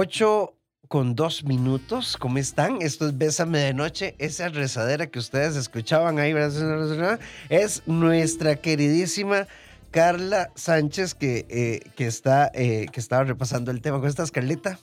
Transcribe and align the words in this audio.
8 0.00 0.56
con 0.88 1.14
dos 1.14 1.44
minutos. 1.44 2.16
¿Cómo 2.16 2.38
están? 2.38 2.80
Esto 2.80 3.06
es 3.06 3.18
Bésame 3.18 3.58
de 3.58 3.74
Noche. 3.74 4.14
Esa 4.16 4.48
rezadera 4.48 5.08
que 5.08 5.18
ustedes 5.18 5.56
escuchaban 5.56 6.18
ahí 6.18 6.32
es 7.50 7.82
nuestra 7.84 8.56
queridísima 8.56 9.46
Carla 9.90 10.52
Sánchez 10.54 11.14
que, 11.14 11.44
eh, 11.50 11.90
que, 11.96 12.06
está, 12.06 12.50
eh, 12.54 12.86
que 12.90 12.98
estaba 12.98 13.24
repasando 13.24 13.70
el 13.70 13.82
tema. 13.82 13.98
¿Cómo 13.98 14.08
estás, 14.08 14.30
Carlita? 14.30 14.78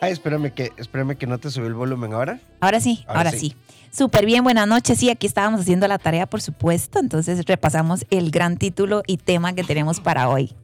Ay, 0.00 0.12
espérame 0.12 0.52
que, 0.52 0.70
espérame 0.76 1.16
que 1.16 1.26
no 1.26 1.38
te 1.38 1.50
subí 1.50 1.66
el 1.66 1.74
volumen 1.74 2.12
ahora. 2.12 2.38
Ahora 2.60 2.80
sí, 2.80 3.04
ahora, 3.08 3.32
sí. 3.32 3.56
Súper 3.90 4.26
bien, 4.26 4.44
buenas 4.44 4.68
noches. 4.68 4.98
Sí, 4.98 5.10
aquí 5.10 5.26
estábamos 5.26 5.62
haciendo 5.62 5.88
la 5.88 5.98
tarea, 5.98 6.26
por 6.26 6.40
supuesto. 6.40 7.00
Entonces 7.00 7.44
repasamos 7.46 8.06
el 8.10 8.30
gran 8.30 8.58
título 8.58 9.02
y 9.08 9.16
tema 9.16 9.54
que 9.54 9.64
tenemos 9.64 9.98
para 9.98 10.28
hoy. 10.28 10.54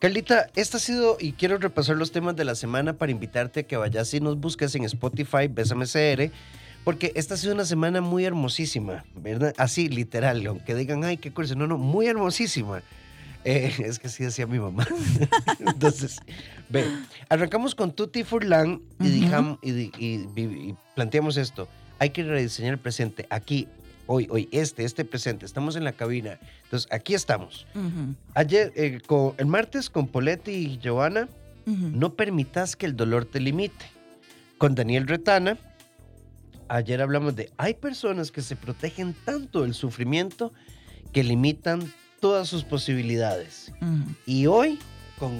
Carlita, 0.00 0.48
esta 0.56 0.78
ha 0.78 0.80
sido, 0.80 1.18
y 1.20 1.32
quiero 1.32 1.58
repasar 1.58 1.96
los 1.96 2.10
temas 2.10 2.34
de 2.34 2.44
la 2.44 2.54
semana 2.56 2.94
para 2.94 3.12
invitarte 3.12 3.60
a 3.60 3.62
que 3.64 3.76
vayas 3.76 4.12
y 4.14 4.20
nos 4.20 4.40
busques 4.40 4.74
en 4.74 4.84
Spotify, 4.84 5.46
Bésame 5.48 5.84
CR, 5.84 6.32
porque 6.82 7.12
esta 7.14 7.34
ha 7.34 7.36
sido 7.36 7.54
una 7.54 7.66
semana 7.66 8.00
muy 8.00 8.24
hermosísima, 8.24 9.04
¿verdad? 9.14 9.54
Así, 9.58 9.88
literal, 9.88 10.44
aunque 10.46 10.74
digan, 10.74 11.04
ay, 11.04 11.18
qué 11.18 11.32
curso, 11.32 11.54
no, 11.54 11.66
no, 11.66 11.76
muy 11.76 12.06
hermosísima. 12.06 12.82
Eh, 13.44 13.74
es 13.84 13.98
que 13.98 14.08
así 14.08 14.24
decía 14.24 14.46
mi 14.46 14.58
mamá. 14.58 14.86
Entonces, 15.60 16.18
ve, 16.68 16.84
arrancamos 17.28 17.74
con 17.74 17.92
Tutti 17.92 18.24
Furlan 18.24 18.80
y, 19.00 19.24
y, 19.62 20.74
planteamos 20.94 21.36
esto. 21.36 21.68
Hay 21.98 22.10
que 22.10 22.22
rediseñar 22.22 22.74
el 22.74 22.78
presente. 22.78 23.26
Aquí, 23.30 23.68
hoy, 24.06 24.26
hoy, 24.30 24.48
este, 24.52 24.84
este 24.84 25.04
presente. 25.04 25.46
Estamos 25.46 25.76
en 25.76 25.84
la 25.84 25.92
cabina. 25.92 26.38
Entonces, 26.64 26.90
aquí 26.92 27.14
estamos. 27.14 27.66
Ayer, 28.34 28.72
eh, 28.74 29.00
con, 29.06 29.34
el 29.38 29.46
martes, 29.46 29.90
con 29.90 30.06
Poletti 30.06 30.52
y 30.52 30.78
Giovanna, 30.78 31.28
no 31.66 32.14
permitas 32.14 32.74
que 32.74 32.86
el 32.86 32.96
dolor 32.96 33.26
te 33.26 33.38
limite. 33.38 33.84
Con 34.58 34.74
Daniel 34.74 35.06
Retana, 35.06 35.56
ayer 36.68 37.00
hablamos 37.00 37.36
de, 37.36 37.50
hay 37.58 37.74
personas 37.74 38.32
que 38.32 38.42
se 38.42 38.56
protegen 38.56 39.14
tanto 39.24 39.62
del 39.62 39.74
sufrimiento 39.74 40.52
que 41.12 41.22
limitan 41.22 41.92
todas 42.20 42.48
sus 42.48 42.64
posibilidades. 42.64 43.72
Y 44.26 44.46
hoy, 44.46 44.78
con 45.18 45.32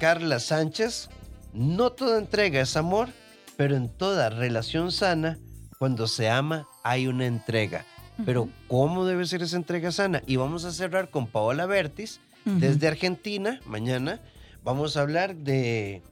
Carla 0.00 0.38
Sánchez, 0.38 1.10
no 1.52 1.90
toda 1.90 2.18
entrega 2.18 2.60
es 2.60 2.76
amor, 2.76 3.08
pero 3.56 3.76
en 3.76 3.88
toda 3.88 4.30
relación 4.30 4.92
sana, 4.92 5.38
cuando 5.78 6.06
se 6.06 6.30
ama, 6.30 6.66
hay 6.84 7.06
una 7.06 7.26
entrega. 7.26 7.84
Pero 8.24 8.48
¿cómo 8.66 9.04
debe 9.04 9.26
ser 9.26 9.42
esa 9.42 9.56
entrega 9.56 9.92
sana? 9.92 10.22
Y 10.26 10.36
vamos 10.36 10.64
a 10.64 10.72
cerrar 10.72 11.10
con 11.10 11.26
Paola 11.26 11.66
Bertis, 11.66 12.20
desde 12.44 12.88
Argentina, 12.88 13.60
mañana. 13.66 14.20
Vamos 14.64 14.96
a 14.96 15.02
hablar 15.02 15.36
de 15.36 16.02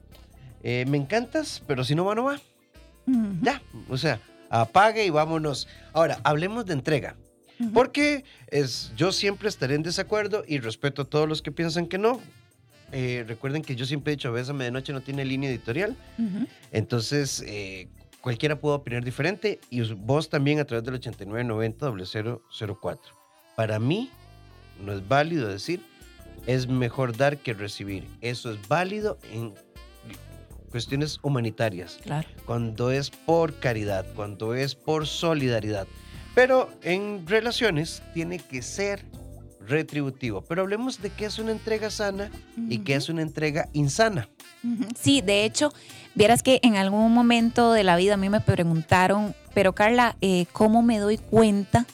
eh, 0.63 0.85
Me 0.87 0.97
encantas, 0.97 1.63
pero 1.67 1.83
si 1.83 1.95
no 1.95 2.05
va, 2.05 2.15
no 2.15 2.25
va. 2.25 2.39
Ya, 3.41 3.61
o 3.89 3.97
sea, 3.97 4.19
apague 4.49 5.05
y 5.05 5.09
vámonos. 5.09 5.67
Ahora, 5.93 6.19
hablemos 6.23 6.65
de 6.65 6.73
entrega. 6.73 7.15
Porque 7.73 8.23
es, 8.47 8.91
yo 8.95 9.11
siempre 9.11 9.49
estaré 9.49 9.75
en 9.75 9.83
desacuerdo 9.83 10.43
y 10.47 10.59
respeto 10.59 11.03
a 11.03 11.05
todos 11.05 11.27
los 11.27 11.41
que 11.41 11.51
piensan 11.51 11.87
que 11.87 11.97
no. 11.97 12.21
Eh, 12.91 13.25
recuerden 13.27 13.63
que 13.63 13.75
yo 13.75 13.85
siempre 13.85 14.13
he 14.13 14.15
dicho, 14.15 14.29
a 14.29 14.31
veces 14.31 14.49
a 14.49 14.53
medianoche 14.53 14.93
no 14.93 15.01
tiene 15.01 15.25
línea 15.25 15.49
editorial. 15.49 15.97
Entonces, 16.71 17.43
eh, 17.45 17.89
cualquiera 18.21 18.59
puede 18.59 18.75
opinar 18.75 19.03
diferente 19.03 19.59
y 19.69 19.81
vos 19.93 20.29
también 20.29 20.59
a 20.59 20.65
través 20.65 20.85
del 20.85 20.95
8990-004. 21.01 22.99
Para 23.55 23.79
mí, 23.79 24.09
no 24.83 24.93
es 24.93 25.07
válido 25.07 25.47
decir, 25.47 25.81
es 26.45 26.67
mejor 26.67 27.17
dar 27.17 27.37
que 27.37 27.53
recibir. 27.53 28.07
Eso 28.21 28.51
es 28.51 28.67
válido 28.67 29.17
en 29.31 29.53
cuestiones 30.69 31.19
humanitarias. 31.21 31.99
Claro. 32.03 32.27
Cuando 32.45 32.91
es 32.91 33.09
por 33.09 33.55
caridad, 33.55 34.05
cuando 34.15 34.53
es 34.53 34.75
por 34.75 35.07
solidaridad. 35.07 35.87
Pero 36.37 36.69
en 36.83 37.25
relaciones 37.25 38.03
tiene 38.13 38.37
que 38.37 38.61
ser 38.61 39.03
retributivo. 39.59 40.43
Pero 40.43 40.61
hablemos 40.61 41.01
de 41.01 41.09
qué 41.09 41.25
es 41.25 41.39
una 41.39 41.51
entrega 41.51 41.89
sana 41.89 42.29
y 42.69 42.77
qué 42.77 42.93
es 42.93 43.09
una 43.09 43.23
entrega 43.23 43.69
insana. 43.73 44.29
Sí, 44.95 45.21
de 45.21 45.45
hecho, 45.45 45.73
vieras 46.13 46.43
que 46.43 46.59
en 46.61 46.75
algún 46.75 47.11
momento 47.11 47.73
de 47.73 47.83
la 47.83 47.95
vida 47.95 48.13
a 48.13 48.17
mí 48.17 48.29
me 48.29 48.39
preguntaron, 48.39 49.33
pero 49.55 49.73
Carla, 49.73 50.15
eh, 50.21 50.45
¿cómo 50.51 50.83
me 50.83 50.99
doy 50.99 51.17
cuenta 51.17 51.87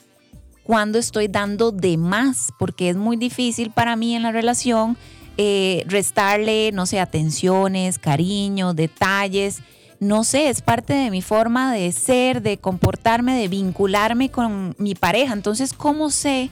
cuando 0.62 0.98
estoy 0.98 1.28
dando 1.28 1.72
de 1.72 1.96
más? 1.96 2.52
Porque 2.58 2.90
es 2.90 2.96
muy 2.96 3.16
difícil 3.16 3.70
para 3.70 3.96
mí 3.96 4.14
en 4.14 4.24
la 4.24 4.30
relación 4.30 4.98
eh, 5.38 5.84
restarle, 5.86 6.70
no 6.74 6.84
sé, 6.84 7.00
atenciones, 7.00 7.98
cariño, 7.98 8.74
detalles 8.74 9.62
no 10.04 10.22
sé, 10.22 10.50
es 10.50 10.60
parte 10.60 10.92
de 10.92 11.10
mi 11.10 11.22
forma 11.22 11.72
de 11.72 11.90
ser, 11.90 12.42
de 12.42 12.58
comportarme, 12.58 13.34
de 13.38 13.48
vincularme 13.48 14.30
con 14.30 14.76
mi 14.78 14.94
pareja. 14.94 15.32
Entonces, 15.32 15.72
¿cómo 15.72 16.10
sé 16.10 16.50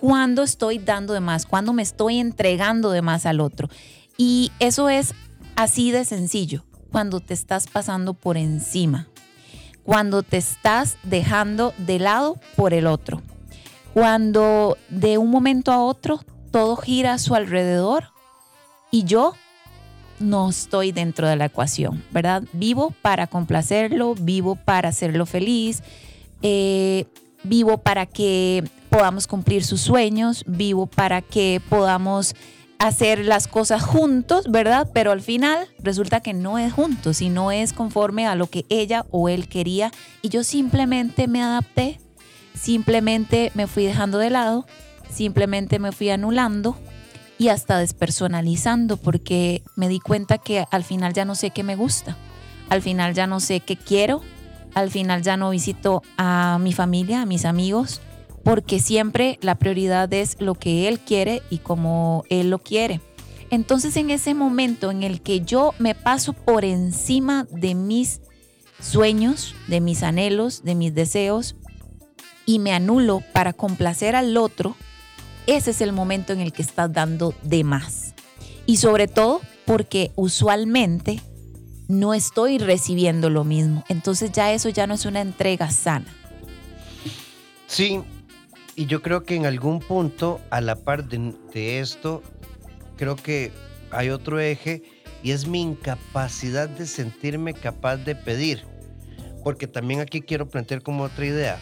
cuándo 0.00 0.42
estoy 0.42 0.78
dando 0.78 1.14
de 1.14 1.20
más, 1.20 1.46
cuándo 1.46 1.72
me 1.72 1.82
estoy 1.82 2.18
entregando 2.18 2.90
de 2.90 3.02
más 3.02 3.24
al 3.24 3.40
otro? 3.40 3.68
Y 4.16 4.50
eso 4.58 4.88
es 4.88 5.14
así 5.54 5.92
de 5.92 6.04
sencillo, 6.04 6.64
cuando 6.90 7.20
te 7.20 7.34
estás 7.34 7.68
pasando 7.68 8.14
por 8.14 8.36
encima, 8.36 9.06
cuando 9.84 10.24
te 10.24 10.36
estás 10.36 10.96
dejando 11.04 11.74
de 11.78 12.00
lado 12.00 12.40
por 12.56 12.74
el 12.74 12.88
otro, 12.88 13.22
cuando 13.94 14.76
de 14.88 15.18
un 15.18 15.30
momento 15.30 15.70
a 15.70 15.84
otro 15.84 16.20
todo 16.50 16.74
gira 16.74 17.12
a 17.12 17.18
su 17.18 17.36
alrededor 17.36 18.10
y 18.90 19.04
yo 19.04 19.34
no 20.20 20.50
estoy 20.50 20.92
dentro 20.92 21.28
de 21.28 21.36
la 21.36 21.46
ecuación, 21.46 22.02
¿verdad? 22.10 22.42
Vivo 22.52 22.94
para 23.02 23.26
complacerlo, 23.26 24.14
vivo 24.14 24.56
para 24.56 24.90
hacerlo 24.90 25.26
feliz, 25.26 25.82
eh, 26.42 27.06
vivo 27.42 27.78
para 27.78 28.06
que 28.06 28.64
podamos 28.90 29.26
cumplir 29.26 29.64
sus 29.64 29.80
sueños, 29.80 30.44
vivo 30.46 30.86
para 30.86 31.22
que 31.22 31.60
podamos 31.68 32.34
hacer 32.78 33.24
las 33.24 33.48
cosas 33.48 33.82
juntos, 33.82 34.46
¿verdad? 34.50 34.88
Pero 34.92 35.10
al 35.10 35.20
final 35.20 35.68
resulta 35.80 36.20
que 36.20 36.32
no 36.32 36.58
es 36.58 36.72
juntos 36.72 37.20
y 37.20 37.28
no 37.28 37.50
es 37.50 37.72
conforme 37.72 38.26
a 38.26 38.36
lo 38.36 38.46
que 38.46 38.64
ella 38.68 39.04
o 39.10 39.28
él 39.28 39.48
quería 39.48 39.90
y 40.22 40.28
yo 40.28 40.44
simplemente 40.44 41.26
me 41.26 41.42
adapté, 41.42 42.00
simplemente 42.54 43.50
me 43.54 43.66
fui 43.66 43.84
dejando 43.84 44.18
de 44.18 44.30
lado, 44.30 44.66
simplemente 45.10 45.78
me 45.78 45.90
fui 45.90 46.10
anulando 46.10 46.76
y 47.38 47.48
hasta 47.48 47.78
despersonalizando 47.78 48.96
porque 48.96 49.62
me 49.76 49.88
di 49.88 50.00
cuenta 50.00 50.38
que 50.38 50.66
al 50.70 50.84
final 50.84 51.12
ya 51.14 51.24
no 51.24 51.34
sé 51.34 51.50
qué 51.50 51.62
me 51.62 51.76
gusta, 51.76 52.16
al 52.68 52.82
final 52.82 53.14
ya 53.14 53.26
no 53.26 53.40
sé 53.40 53.60
qué 53.60 53.76
quiero, 53.76 54.22
al 54.74 54.90
final 54.90 55.22
ya 55.22 55.36
no 55.36 55.50
visito 55.50 56.02
a 56.16 56.58
mi 56.60 56.72
familia, 56.72 57.22
a 57.22 57.26
mis 57.26 57.44
amigos, 57.44 58.00
porque 58.44 58.80
siempre 58.80 59.38
la 59.40 59.54
prioridad 59.54 60.12
es 60.12 60.40
lo 60.40 60.54
que 60.54 60.88
él 60.88 60.98
quiere 60.98 61.42
y 61.48 61.58
como 61.58 62.24
él 62.28 62.50
lo 62.50 62.58
quiere. 62.58 63.00
Entonces 63.50 63.96
en 63.96 64.10
ese 64.10 64.34
momento 64.34 64.90
en 64.90 65.02
el 65.02 65.22
que 65.22 65.40
yo 65.40 65.74
me 65.78 65.94
paso 65.94 66.32
por 66.32 66.64
encima 66.64 67.46
de 67.50 67.74
mis 67.74 68.20
sueños, 68.80 69.54
de 69.68 69.80
mis 69.80 70.02
anhelos, 70.02 70.62
de 70.64 70.74
mis 70.74 70.94
deseos, 70.94 71.56
y 72.46 72.58
me 72.58 72.72
anulo 72.72 73.22
para 73.32 73.52
complacer 73.52 74.16
al 74.16 74.36
otro, 74.36 74.76
ese 75.48 75.70
es 75.70 75.80
el 75.80 75.92
momento 75.92 76.32
en 76.32 76.40
el 76.40 76.52
que 76.52 76.62
estás 76.62 76.92
dando 76.92 77.34
de 77.42 77.64
más. 77.64 78.14
Y 78.66 78.76
sobre 78.76 79.08
todo 79.08 79.40
porque 79.64 80.12
usualmente 80.14 81.20
no 81.88 82.12
estoy 82.12 82.58
recibiendo 82.58 83.30
lo 83.30 83.44
mismo. 83.44 83.82
Entonces 83.88 84.30
ya 84.30 84.52
eso 84.52 84.68
ya 84.68 84.86
no 84.86 84.94
es 84.94 85.06
una 85.06 85.22
entrega 85.22 85.70
sana. 85.70 86.06
Sí, 87.66 88.02
y 88.76 88.86
yo 88.86 89.00
creo 89.00 89.24
que 89.24 89.36
en 89.36 89.46
algún 89.46 89.80
punto, 89.80 90.40
a 90.50 90.60
la 90.60 90.76
par 90.76 91.08
de, 91.08 91.80
esto, 91.80 92.22
creo 92.96 93.16
que 93.16 93.50
hay 93.90 94.10
otro 94.10 94.38
eje 94.38 94.82
y 95.22 95.30
es 95.30 95.46
mi 95.46 95.62
incapacidad 95.62 96.68
de 96.68 96.86
sentirme 96.86 97.54
capaz 97.54 97.96
de 97.96 98.14
pedir. 98.14 98.64
Porque 99.44 99.66
también 99.66 100.00
aquí 100.00 100.20
quiero 100.20 100.48
plantear 100.48 100.82
como 100.82 101.04
otra 101.04 101.24
idea 101.24 101.58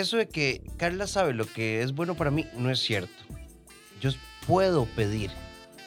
eso 0.00 0.16
de 0.16 0.28
que 0.28 0.62
Carla 0.76 1.06
sabe 1.06 1.32
lo 1.32 1.46
que 1.46 1.82
es 1.82 1.92
bueno 1.92 2.14
para 2.14 2.30
mí 2.30 2.46
no 2.56 2.70
es 2.70 2.80
cierto. 2.80 3.24
Yo 4.00 4.10
puedo 4.46 4.84
pedir, 4.84 5.30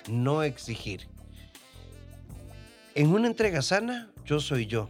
no 0.08 0.44
exigir. 0.44 1.08
En 2.96 3.12
una 3.12 3.28
entrega 3.28 3.62
sana, 3.62 4.12
yo 4.26 4.40
soy 4.40 4.66
yo. 4.66 4.90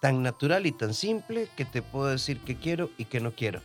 Tan 0.00 0.22
natural 0.22 0.66
y 0.66 0.72
tan 0.72 0.94
simple 0.94 1.48
que 1.56 1.64
te 1.64 1.82
puedo 1.82 2.06
decir 2.06 2.38
qué 2.40 2.56
quiero 2.56 2.90
y 2.96 3.04
qué 3.04 3.20
no 3.20 3.32
quiero. 3.32 3.60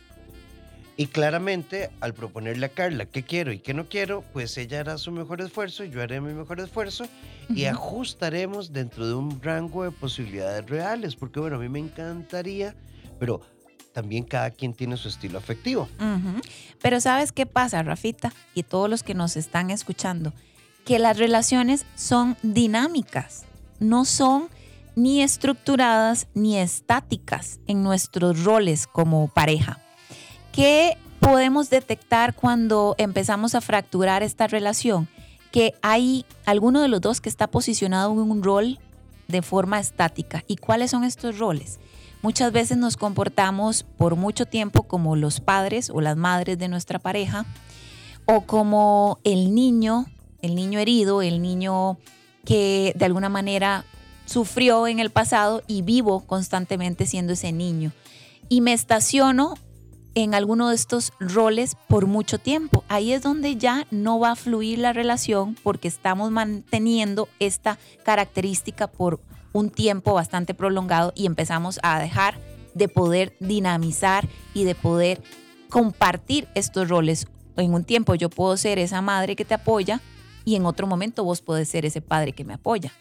Y 0.96 1.06
claramente, 1.06 1.90
al 2.00 2.12
proponerle 2.12 2.66
a 2.66 2.70
Carla 2.70 3.06
qué 3.06 3.22
quiero 3.22 3.52
y 3.52 3.60
qué 3.60 3.72
no 3.72 3.88
quiero, 3.88 4.24
pues 4.32 4.58
ella 4.58 4.80
hará 4.80 4.98
su 4.98 5.12
mejor 5.12 5.40
esfuerzo, 5.40 5.84
yo 5.84 6.02
haré 6.02 6.20
mi 6.20 6.34
mejor 6.34 6.58
esfuerzo 6.58 7.06
y 7.48 7.66
ajustaremos 7.66 8.72
dentro 8.72 9.06
de 9.06 9.14
un 9.14 9.40
rango 9.40 9.84
de 9.84 9.92
posibilidades 9.92 10.68
reales. 10.68 11.14
Porque 11.14 11.38
bueno, 11.38 11.54
a 11.54 11.60
mí 11.60 11.68
me 11.68 11.78
encantaría, 11.78 12.74
pero 13.20 13.40
también 13.92 14.24
cada 14.24 14.50
quien 14.50 14.74
tiene 14.74 14.96
su 14.96 15.08
estilo 15.08 15.38
afectivo. 15.38 15.88
Pero 16.80 17.00
¿sabes 17.00 17.32
qué 17.32 17.46
pasa, 17.46 17.82
Rafita? 17.82 18.32
Y 18.54 18.62
todos 18.62 18.88
los 18.88 19.02
que 19.02 19.14
nos 19.14 19.36
están 19.36 19.70
escuchando, 19.70 20.32
que 20.84 20.98
las 20.98 21.18
relaciones 21.18 21.84
son 21.96 22.36
dinámicas, 22.42 23.44
no 23.80 24.04
son 24.04 24.48
ni 24.94 25.22
estructuradas 25.22 26.26
ni 26.34 26.58
estáticas 26.58 27.60
en 27.66 27.82
nuestros 27.82 28.42
roles 28.42 28.86
como 28.86 29.28
pareja. 29.28 29.78
¿Qué 30.52 30.96
podemos 31.20 31.70
detectar 31.70 32.34
cuando 32.34 32.94
empezamos 32.98 33.54
a 33.54 33.60
fracturar 33.60 34.22
esta 34.22 34.46
relación? 34.48 35.08
Que 35.52 35.74
hay 35.82 36.26
alguno 36.46 36.82
de 36.82 36.88
los 36.88 37.00
dos 37.00 37.20
que 37.20 37.28
está 37.28 37.46
posicionado 37.46 38.12
en 38.12 38.18
un 38.18 38.42
rol 38.42 38.78
de 39.28 39.42
forma 39.42 39.78
estática. 39.78 40.42
¿Y 40.48 40.56
cuáles 40.56 40.90
son 40.90 41.04
estos 41.04 41.38
roles? 41.38 41.78
Muchas 42.20 42.52
veces 42.52 42.76
nos 42.76 42.96
comportamos 42.96 43.84
por 43.84 44.16
mucho 44.16 44.44
tiempo 44.46 44.82
como 44.82 45.14
los 45.14 45.40
padres 45.40 45.90
o 45.90 46.00
las 46.00 46.16
madres 46.16 46.58
de 46.58 46.68
nuestra 46.68 46.98
pareja 46.98 47.46
o 48.24 48.42
como 48.42 49.18
el 49.24 49.54
niño, 49.54 50.06
el 50.42 50.54
niño 50.54 50.80
herido, 50.80 51.22
el 51.22 51.40
niño 51.40 51.98
que 52.44 52.92
de 52.96 53.04
alguna 53.04 53.28
manera 53.28 53.84
sufrió 54.26 54.86
en 54.86 54.98
el 54.98 55.10
pasado 55.10 55.62
y 55.66 55.82
vivo 55.82 56.20
constantemente 56.26 57.06
siendo 57.06 57.34
ese 57.34 57.52
niño. 57.52 57.92
Y 58.48 58.62
me 58.62 58.72
estaciono 58.72 59.54
en 60.14 60.34
alguno 60.34 60.68
de 60.70 60.74
estos 60.74 61.12
roles 61.20 61.76
por 61.86 62.06
mucho 62.06 62.38
tiempo. 62.38 62.84
Ahí 62.88 63.12
es 63.12 63.22
donde 63.22 63.56
ya 63.56 63.86
no 63.90 64.18
va 64.18 64.32
a 64.32 64.36
fluir 64.36 64.80
la 64.80 64.92
relación 64.92 65.56
porque 65.62 65.88
estamos 65.88 66.30
manteniendo 66.30 67.28
esta 67.38 67.78
característica 68.04 68.88
por 68.88 69.20
un 69.52 69.70
tiempo 69.70 70.14
bastante 70.14 70.54
prolongado 70.54 71.12
y 71.14 71.26
empezamos 71.26 71.78
a 71.82 71.98
dejar 71.98 72.38
de 72.74 72.88
poder 72.88 73.36
dinamizar 73.40 74.28
y 74.54 74.64
de 74.64 74.74
poder 74.74 75.22
compartir 75.68 76.48
estos 76.54 76.88
roles. 76.88 77.26
En 77.56 77.74
un 77.74 77.84
tiempo 77.84 78.14
yo 78.14 78.30
puedo 78.30 78.56
ser 78.56 78.78
esa 78.78 79.02
madre 79.02 79.36
que 79.36 79.44
te 79.44 79.54
apoya 79.54 80.00
y 80.44 80.56
en 80.56 80.64
otro 80.64 80.86
momento 80.86 81.24
vos 81.24 81.42
podés 81.42 81.68
ser 81.68 81.84
ese 81.84 82.00
padre 82.00 82.32
que 82.32 82.44
me 82.44 82.54
apoya. 82.54 82.92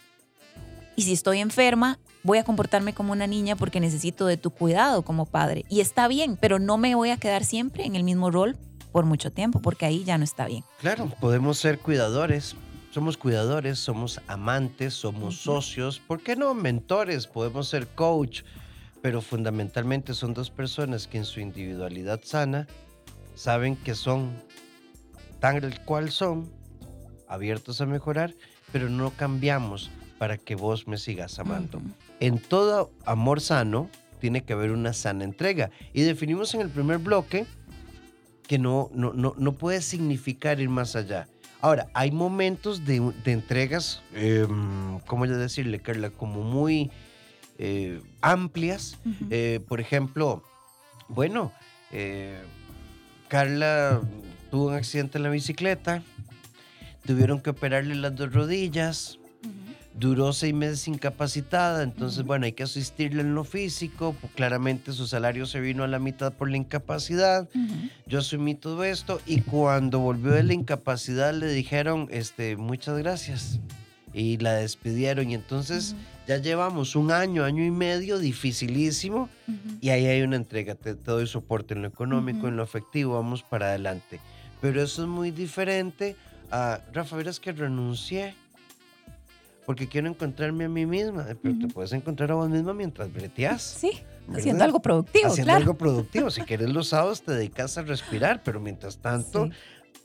Y 0.96 1.04
si 1.04 1.14
estoy 1.14 1.40
enferma, 1.40 2.00
voy 2.24 2.40
a 2.40 2.44
comportarme 2.44 2.94
como 2.94 3.14
una 3.14 3.28
niña 3.28 3.56
porque 3.56 3.80
necesito 3.80 4.26
de 4.26 4.36
tu 4.36 4.50
cuidado 4.50 5.04
como 5.04 5.26
padre. 5.26 5.64
Y 5.70 5.80
está 5.80 6.08
bien, 6.08 6.38
pero 6.42 6.60
no 6.60 6.78
me 6.78 6.96
voy 6.96 7.12
a 7.12 7.18
quedar 7.18 7.46
siempre 7.46 7.86
en 7.86 7.96
el 7.96 8.04
mismo 8.04 8.32
rol 8.32 8.58
por 8.92 9.06
mucho 9.06 9.32
tiempo, 9.32 9.62
porque 9.62 9.86
ahí 9.86 10.04
ya 10.04 10.18
no 10.18 10.24
está 10.24 10.48
bien. 10.48 10.64
Claro, 10.80 11.12
podemos 11.22 11.60
ser 11.60 11.78
cuidadores, 11.78 12.56
somos 12.98 13.16
cuidadores, 13.16 13.78
somos 13.78 14.20
amantes, 14.26 14.96
somos 14.96 15.36
socios, 15.36 16.00
¿por 16.00 16.20
qué 16.20 16.36
no 16.36 16.56
mentores? 16.56 17.28
Podemos 17.28 17.68
ser 17.68 17.86
coach, 17.86 18.42
pero 19.04 19.22
fundamentalmente 19.22 20.16
son 20.16 20.34
dos 20.34 20.50
personas 20.50 21.06
que 21.06 21.20
en 21.20 21.26
su 21.26 21.40
individualidad 21.40 22.22
sana 22.24 22.66
saben 23.36 23.76
que 23.76 23.94
son 23.94 24.32
tal 25.40 25.80
cual 25.86 26.10
son, 26.10 26.52
abiertos 27.28 27.82
a 27.82 27.86
mejorar, 27.86 28.34
pero 28.72 28.90
no 28.90 29.12
cambiamos 29.12 29.92
para 30.18 30.40
que 30.40 30.56
vos 30.56 30.88
me 30.88 30.98
sigas 30.98 31.38
amando. 31.38 31.80
En 32.20 32.40
todo 32.40 32.90
amor 33.06 33.42
sano 33.42 33.92
tiene 34.20 34.44
que 34.44 34.54
haber 34.54 34.72
una 34.72 34.94
sana 34.94 35.24
entrega. 35.24 35.70
Y 35.94 36.02
definimos 36.02 36.56
en 36.56 36.62
el 36.62 36.70
primer 36.72 36.98
bloque 36.98 37.46
que 38.48 38.58
no, 38.58 38.90
no, 38.92 39.14
no, 39.14 39.52
puede 39.52 39.84
significar 39.84 40.60
ir 40.60 40.70
más 40.70 40.96
allá. 40.96 41.28
Ahora, 41.60 41.88
hay 41.94 42.12
momentos 42.12 42.86
de, 42.86 43.14
entregas, 43.26 44.04
em, 44.14 45.00
¿cómo 45.08 45.26
yo 45.26 45.38
decirle, 45.38 45.80
Carla? 45.80 46.12
Como 46.12 46.44
muy 46.44 46.92
eh, 47.58 48.00
amplias. 48.22 48.98
Eh, 49.32 49.60
por 49.68 49.82
ejemplo, 49.82 50.44
bueno, 51.08 51.52
eh, 51.92 52.40
Carla 53.28 54.02
tuvo 54.52 54.68
un 54.68 54.76
accidente 54.76 55.18
en 55.18 55.24
la 55.24 55.30
bicicleta, 55.30 56.04
tuvieron 57.06 57.42
que 57.42 57.50
operarle 57.50 57.96
las 57.96 58.16
dos 58.16 58.34
rodillas, 58.34 59.18
duró 60.00 60.32
seis 60.34 60.54
meses 60.54 60.88
incapacitada, 60.88 61.84
entonces, 61.84 62.24
bueno, 62.24 62.46
hay 62.46 62.54
que 62.54 62.64
asistirle 62.64 63.22
en 63.22 63.34
lo 63.34 63.44
físico, 63.44 64.16
pues, 64.20 64.32
claramente 64.34 64.94
su 64.94 65.08
salario 65.08 65.46
se 65.46 65.60
vino 65.60 65.84
a 65.84 65.88
la 65.88 66.00
mitad 66.00 66.34
por 66.34 66.50
la 66.50 66.58
incapacidad, 66.58 67.50
yo 68.06 68.20
asumí 68.20 68.56
todo 68.56 68.84
esto 68.84 69.20
y 69.26 69.42
cuando 69.42 70.00
volvió 70.00 70.32
de 70.32 70.44
la 70.44 70.54
incapacidad 70.54 71.34
le 71.34 71.48
dijeron, 71.48 72.08
este, 72.12 72.58
muchas 72.58 72.98
gracias 72.98 73.60
y 74.14 74.38
la 74.38 74.54
despidieron 74.54 75.30
y 75.30 75.36
entonces 75.36 75.96
ya 76.28 76.38
llevamos 76.38 76.96
un 76.96 77.12
año, 77.12 77.44
año 77.44 77.64
y 77.64 77.72
medio 77.72 78.20
dificilísimo 78.20 79.30
y 79.80 79.90
ahí 79.90 80.06
hay 80.06 80.22
una 80.22 80.36
entrega, 80.36 80.76
te, 80.76 80.94
doy 80.94 81.28
soporte 81.28 81.74
en 81.74 81.84
lo 81.84 81.88
económico, 81.88 82.48
en 82.48 82.58
lo 82.58 82.64
afectivo, 82.64 83.14
vamos 83.14 83.44
para 83.44 83.68
adelante. 83.68 84.20
Pero 84.60 84.82
eso 84.82 85.04
es 85.04 85.08
muy 85.08 85.32
diferente 85.32 86.16
a, 86.52 86.82
Rafa, 86.94 87.16
verás 87.16 87.40
que 87.40 87.52
renuncié 87.52 88.36
porque 89.68 89.86
quiero 89.86 90.08
encontrarme 90.08 90.64
a 90.64 90.70
mí 90.70 90.86
misma. 90.86 91.28
Pero 91.42 91.60
te 91.60 91.68
puedes 91.68 91.92
encontrar 91.92 92.32
a 92.32 92.36
vos 92.36 92.50
misma 92.50 92.74
mientras 92.74 93.12
breteas. 93.12 93.62
Sí, 93.62 93.92
haciendo 94.34 94.64
algo 94.64 94.82
productivo. 94.82 95.28
Haciendo 95.28 95.52
algo 95.52 95.74
productivo. 95.74 96.32
Si 96.32 96.40
quieres 96.44 96.70
los 96.70 96.88
sábados 96.88 97.22
te 97.22 97.34
dedicas 97.34 97.78
a 97.78 97.82
respirar, 97.82 98.44
pero 98.46 98.62
mientras 98.62 99.00
tanto 99.00 99.50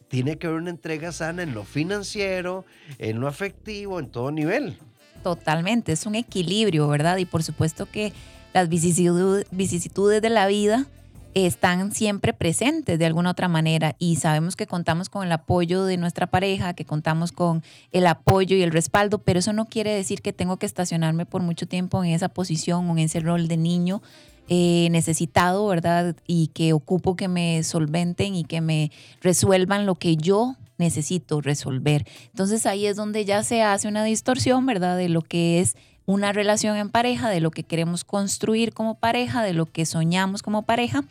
tiene 0.08 0.36
que 0.36 0.48
haber 0.48 0.58
una 0.58 0.70
entrega 0.70 1.12
sana 1.12 1.44
en 1.44 1.54
lo 1.54 1.62
financiero, 1.62 2.64
en 2.98 3.20
lo 3.20 3.28
afectivo, 3.28 4.00
en 4.00 4.08
todo 4.08 4.32
nivel. 4.32 4.78
Totalmente, 5.22 5.92
es 5.92 6.06
un 6.06 6.16
equilibrio, 6.16 6.88
¿verdad? 6.88 7.18
Y 7.18 7.24
por 7.24 7.44
supuesto 7.44 7.86
que 7.86 8.12
las 8.52 8.68
vicisitudes 8.68 10.22
de 10.22 10.28
la 10.28 10.48
vida 10.48 10.86
están 11.34 11.92
siempre 11.92 12.32
presentes 12.32 12.98
de 12.98 13.06
alguna 13.06 13.30
otra 13.30 13.48
manera 13.48 13.96
y 13.98 14.16
sabemos 14.16 14.56
que 14.56 14.66
contamos 14.66 15.08
con 15.08 15.26
el 15.26 15.32
apoyo 15.32 15.84
de 15.84 15.96
nuestra 15.96 16.26
pareja, 16.26 16.74
que 16.74 16.84
contamos 16.84 17.32
con 17.32 17.62
el 17.90 18.06
apoyo 18.06 18.56
y 18.56 18.62
el 18.62 18.70
respaldo, 18.70 19.18
pero 19.18 19.38
eso 19.38 19.52
no 19.52 19.66
quiere 19.66 19.94
decir 19.94 20.22
que 20.22 20.32
tengo 20.32 20.58
que 20.58 20.66
estacionarme 20.66 21.26
por 21.26 21.42
mucho 21.42 21.66
tiempo 21.66 22.02
en 22.04 22.10
esa 22.10 22.28
posición 22.28 22.88
o 22.88 22.92
en 22.92 22.98
ese 23.00 23.20
rol 23.20 23.48
de 23.48 23.56
niño 23.56 24.02
eh, 24.48 24.88
necesitado, 24.90 25.66
¿verdad? 25.68 26.16
Y 26.26 26.48
que 26.48 26.72
ocupo 26.72 27.16
que 27.16 27.28
me 27.28 27.62
solventen 27.62 28.34
y 28.34 28.44
que 28.44 28.60
me 28.60 28.90
resuelvan 29.20 29.86
lo 29.86 29.94
que 29.94 30.16
yo 30.16 30.56
necesito 30.78 31.40
resolver. 31.40 32.04
Entonces 32.26 32.66
ahí 32.66 32.86
es 32.86 32.96
donde 32.96 33.24
ya 33.24 33.44
se 33.44 33.62
hace 33.62 33.88
una 33.88 34.04
distorsión, 34.04 34.66
¿verdad? 34.66 34.96
De 34.96 35.08
lo 35.08 35.22
que 35.22 35.60
es 35.60 35.76
una 36.06 36.32
relación 36.32 36.76
en 36.76 36.90
pareja, 36.90 37.28
de 37.30 37.40
lo 37.40 37.50
que 37.50 37.64
queremos 37.64 38.04
construir 38.04 38.72
como 38.72 38.96
pareja, 38.96 39.42
de 39.42 39.52
lo 39.52 39.66
que 39.66 39.86
soñamos 39.86 40.42
como 40.42 40.62
pareja 40.62 41.04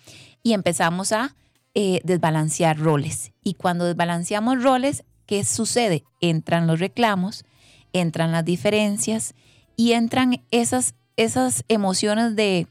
y 0.43 0.53
empezamos 0.53 1.12
a 1.12 1.36
eh, 1.74 2.01
desbalancear 2.03 2.77
roles. 2.77 3.31
Y 3.43 3.53
cuando 3.53 3.86
desbalanceamos 3.86 4.62
roles, 4.62 5.03
¿qué 5.25 5.43
sucede? 5.45 6.03
Entran 6.19 6.67
los 6.67 6.79
reclamos, 6.79 7.45
entran 7.93 8.31
las 8.31 8.43
diferencias 8.43 9.33
y 9.75 9.93
entran 9.93 10.43
esas, 10.51 10.95
esas 11.15 11.63
emociones 11.67 12.36
de, 12.36 12.67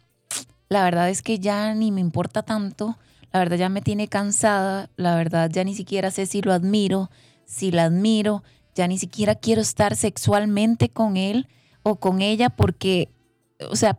la 0.69 0.85
verdad 0.85 1.09
es 1.09 1.23
que 1.23 1.39
ya 1.39 1.75
ni 1.75 1.91
me 1.91 2.01
importa 2.01 2.43
tanto, 2.43 2.99
la 3.33 3.39
verdad 3.39 3.57
ya 3.57 3.69
me 3.69 3.81
tiene 3.81 4.09
cansada, 4.09 4.91
la 4.97 5.15
verdad 5.15 5.51
ya 5.51 5.65
ni 5.65 5.75
siquiera 5.75 6.11
sé 6.11 6.27
si 6.27 6.43
lo 6.43 6.53
admiro, 6.53 7.11
si 7.47 7.71
la 7.71 7.85
admiro, 7.85 8.43
ya 8.75 8.87
ni 8.87 8.99
siquiera 8.99 9.35
quiero 9.35 9.63
estar 9.63 9.97
sexualmente 9.97 10.89
con 10.89 11.17
él 11.17 11.49
o 11.83 11.97
con 11.97 12.23
ella 12.23 12.51
porque, 12.51 13.09
o 13.71 13.77
sea, 13.77 13.99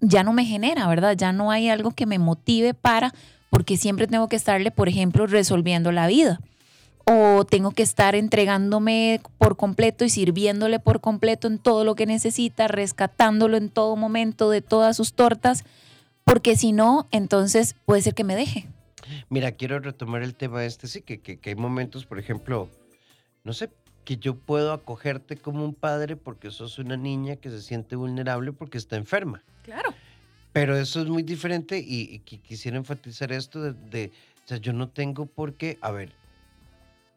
ya 0.00 0.22
no 0.22 0.32
me 0.32 0.44
genera, 0.44 0.86
¿verdad? 0.88 1.16
Ya 1.16 1.32
no 1.32 1.50
hay 1.50 1.68
algo 1.68 1.90
que 1.90 2.06
me 2.06 2.18
motive 2.18 2.74
para, 2.74 3.12
porque 3.50 3.76
siempre 3.76 4.06
tengo 4.06 4.28
que 4.28 4.36
estarle, 4.36 4.70
por 4.70 4.88
ejemplo, 4.88 5.26
resolviendo 5.26 5.92
la 5.92 6.06
vida. 6.06 6.40
O 7.04 7.44
tengo 7.44 7.72
que 7.72 7.82
estar 7.82 8.14
entregándome 8.14 9.20
por 9.38 9.56
completo 9.56 10.04
y 10.04 10.10
sirviéndole 10.10 10.78
por 10.78 11.00
completo 11.00 11.48
en 11.48 11.58
todo 11.58 11.84
lo 11.84 11.94
que 11.94 12.06
necesita, 12.06 12.68
rescatándolo 12.68 13.56
en 13.56 13.68
todo 13.68 13.96
momento 13.96 14.50
de 14.50 14.62
todas 14.62 14.96
sus 14.96 15.14
tortas, 15.14 15.64
porque 16.24 16.56
si 16.56 16.72
no, 16.72 17.08
entonces 17.10 17.74
puede 17.84 18.02
ser 18.02 18.14
que 18.14 18.24
me 18.24 18.36
deje. 18.36 18.68
Mira, 19.28 19.52
quiero 19.52 19.80
retomar 19.80 20.22
el 20.22 20.34
tema 20.34 20.64
este, 20.64 20.86
sí, 20.86 21.02
que, 21.02 21.20
que, 21.20 21.38
que 21.38 21.50
hay 21.50 21.56
momentos, 21.56 22.06
por 22.06 22.18
ejemplo, 22.18 22.68
no 23.42 23.52
sé, 23.52 23.70
que 24.10 24.16
yo 24.16 24.34
puedo 24.34 24.72
acogerte 24.72 25.36
como 25.36 25.64
un 25.64 25.72
padre 25.72 26.16
porque 26.16 26.50
sos 26.50 26.80
una 26.80 26.96
niña 26.96 27.36
que 27.36 27.48
se 27.48 27.62
siente 27.62 27.94
vulnerable 27.94 28.52
porque 28.52 28.76
está 28.76 28.96
enferma. 28.96 29.40
Claro. 29.62 29.94
Pero 30.52 30.76
eso 30.76 31.00
es 31.00 31.06
muy 31.06 31.22
diferente 31.22 31.78
y, 31.78 32.18
quisiera 32.18 32.76
enfatizar 32.76 33.30
esto 33.30 33.72
de, 33.72 34.10
o 34.44 34.48
sea, 34.48 34.56
yo 34.56 34.72
no 34.72 34.88
tengo 34.88 35.26
por 35.26 35.54
qué, 35.54 35.78
a 35.80 35.92
ver, 35.92 36.12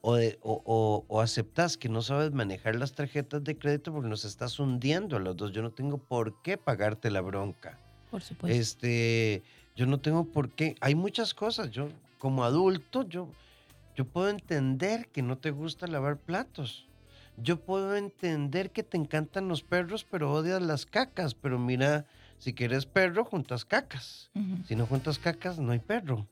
o, 0.01 0.13
de, 0.13 0.37
o, 0.43 1.03
o, 1.07 1.19
aceptas 1.19 1.77
que 1.77 1.89
no 1.89 2.03
sabes 2.03 2.31
manejar 2.31 2.75
las 2.75 2.93
tarjetas 2.93 3.43
de 3.43 3.57
crédito 3.57 3.91
porque 3.91 4.07
nos 4.07 4.23
estás 4.23 4.59
hundiendo 4.59 5.17
a 5.17 5.19
los 5.19 5.35
dos. 5.35 5.51
Yo 5.51 5.63
no 5.63 5.71
tengo 5.71 5.97
por 5.97 6.43
qué 6.43 6.59
pagarte 6.59 7.09
la 7.09 7.21
bronca. 7.21 7.79
Por 8.11 8.21
supuesto. 8.21 8.55
Este, 8.55 9.41
yo 9.75 9.87
no 9.87 9.99
tengo 9.99 10.25
por 10.25 10.51
qué. 10.51 10.75
Hay 10.79 10.93
muchas 10.93 11.33
cosas. 11.33 11.71
Yo, 11.71 11.89
como 12.19 12.43
adulto, 12.43 13.01
yo, 13.09 13.29
yo 13.95 14.05
puedo 14.05 14.29
entender 14.29 15.07
que 15.09 15.21
no 15.21 15.37
te 15.37 15.51
gusta 15.51 15.87
lavar 15.87 16.17
platos. 16.17 16.87
Yo 17.37 17.59
puedo 17.59 17.95
entender 17.95 18.71
que 18.71 18.83
te 18.83 18.97
encantan 18.97 19.47
los 19.47 19.63
perros, 19.63 20.05
pero 20.09 20.31
odias 20.31 20.61
las 20.61 20.85
cacas. 20.85 21.33
Pero 21.33 21.57
mira, 21.57 22.05
si 22.37 22.53
quieres 22.53 22.85
perro, 22.85 23.25
juntas 23.25 23.65
cacas. 23.65 24.29
Si 24.67 24.75
no 24.75 24.85
juntas 24.85 25.17
cacas, 25.17 25.59
no 25.59 25.71
hay 25.71 25.79
perro. 25.79 26.27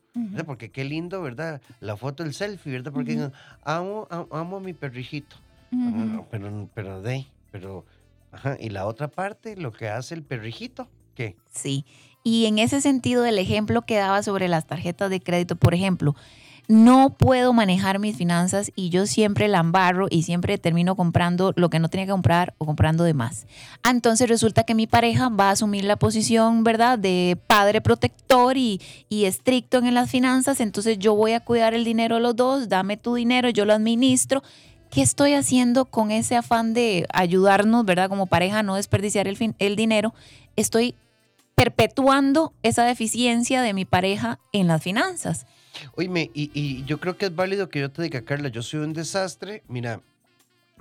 Porque 0.46 0.70
qué 0.70 0.84
lindo, 0.84 1.22
¿verdad? 1.22 1.62
La 1.80 1.98
foto, 1.98 2.24
el 2.24 2.34
selfie, 2.34 2.74
¿verdad? 2.74 2.92
Porque 2.92 3.32
amo, 3.64 4.08
amo, 4.10 4.58
a 4.58 4.60
mi 4.60 4.74
perrijito. 4.74 5.38
Ujú. 5.72 6.26
Pero, 6.30 6.70
pero 6.74 7.02
de, 7.02 7.26
pero, 7.52 7.86
ajá. 8.32 8.58
Y 8.60 8.70
la 8.70 8.86
otra 8.86 9.08
parte, 9.08 9.56
lo 9.56 9.72
que 9.72 9.88
hace 9.88 10.14
el 10.14 10.24
perrijito, 10.24 10.90
¿qué? 11.16 11.38
Sí. 11.52 11.86
Y 12.24 12.46
en 12.46 12.60
ese 12.60 12.82
sentido, 12.82 13.26
el 13.26 13.40
ejemplo 13.40 13.82
que 13.84 13.96
daba 13.96 14.22
sobre 14.22 14.48
las 14.48 14.68
tarjetas 14.68 15.10
de 15.10 15.22
crédito, 15.22 15.56
por 15.56 15.74
ejemplo, 15.74 16.16
no 16.68 17.10
puedo 17.18 17.52
manejar 17.52 18.00
mis 18.00 18.16
finanzas 18.16 18.72
y 18.76 18.90
yo 18.90 19.06
siempre 19.06 19.48
la 19.48 19.60
embarro 19.60 20.08
y 20.10 20.24
siempre 20.24 20.58
termino 20.58 20.96
comprando 20.96 21.54
lo 21.56 21.70
que 21.70 21.80
no 21.80 21.90
tenía 21.90 22.06
que 22.06 22.12
comprar 22.14 22.54
o 22.60 22.66
comprando 22.66 23.04
de 23.04 23.14
más. 23.14 23.46
Ah, 23.84 23.90
Entonces 23.90 24.30
resulta 24.30 24.64
que 24.64 24.74
mi 24.74 24.88
pareja 24.88 25.30
va 25.30 25.50
a 25.50 25.52
asumir 25.52 25.84
la 25.84 25.98
posición, 25.98 26.64
¿verdad?, 26.64 26.98
de 26.98 27.38
padre 27.48 27.82
protector 27.82 28.58
y, 28.58 28.80
y 29.10 29.26
estricto 29.26 29.80
en 29.80 29.94
las 29.94 30.10
finanzas. 30.10 30.62
Entonces 30.62 30.98
yo 30.98 31.14
voy 31.16 31.34
a 31.34 31.42
cuidar 31.42 31.74
el 31.74 31.84
dinero 31.84 32.16
de 32.16 32.22
los 32.22 32.36
dos, 32.36 32.70
dame 32.70 32.96
tu 32.96 33.16
dinero, 33.16 33.50
yo 33.50 33.66
lo 33.66 33.74
administro. 33.74 34.42
¿Qué 34.90 35.02
estoy 35.02 35.34
haciendo 35.34 35.86
con 35.86 36.12
ese 36.12 36.36
afán 36.36 36.74
de 36.74 37.06
ayudarnos, 37.14 37.86
¿verdad? 37.86 38.10
Como 38.10 38.28
pareja, 38.28 38.60
a 38.60 38.64
no 38.64 38.76
desperdiciar 38.76 39.28
el, 39.28 39.56
el 39.58 39.76
dinero. 39.76 40.14
Estoy 40.56 40.96
perpetuando 41.56 42.54
esa 42.64 42.84
deficiencia 42.84 43.62
de 43.62 43.74
mi 43.74 43.86
pareja 43.86 44.40
en 44.52 44.68
las 44.68 44.82
finanzas. 44.82 45.46
Oíme, 45.96 46.32
y, 46.34 46.52
y 46.54 46.84
yo 46.86 47.00
creo 47.00 47.18
que 47.18 47.26
es 47.26 47.36
válido 47.36 47.70
que 47.70 47.80
yo 47.80 47.92
te 47.92 48.02
diga, 48.04 48.22
Carla, 48.22 48.50
yo 48.50 48.62
soy 48.62 48.82
un 48.82 48.94
desastre. 48.94 49.64
Mira, 49.68 50.02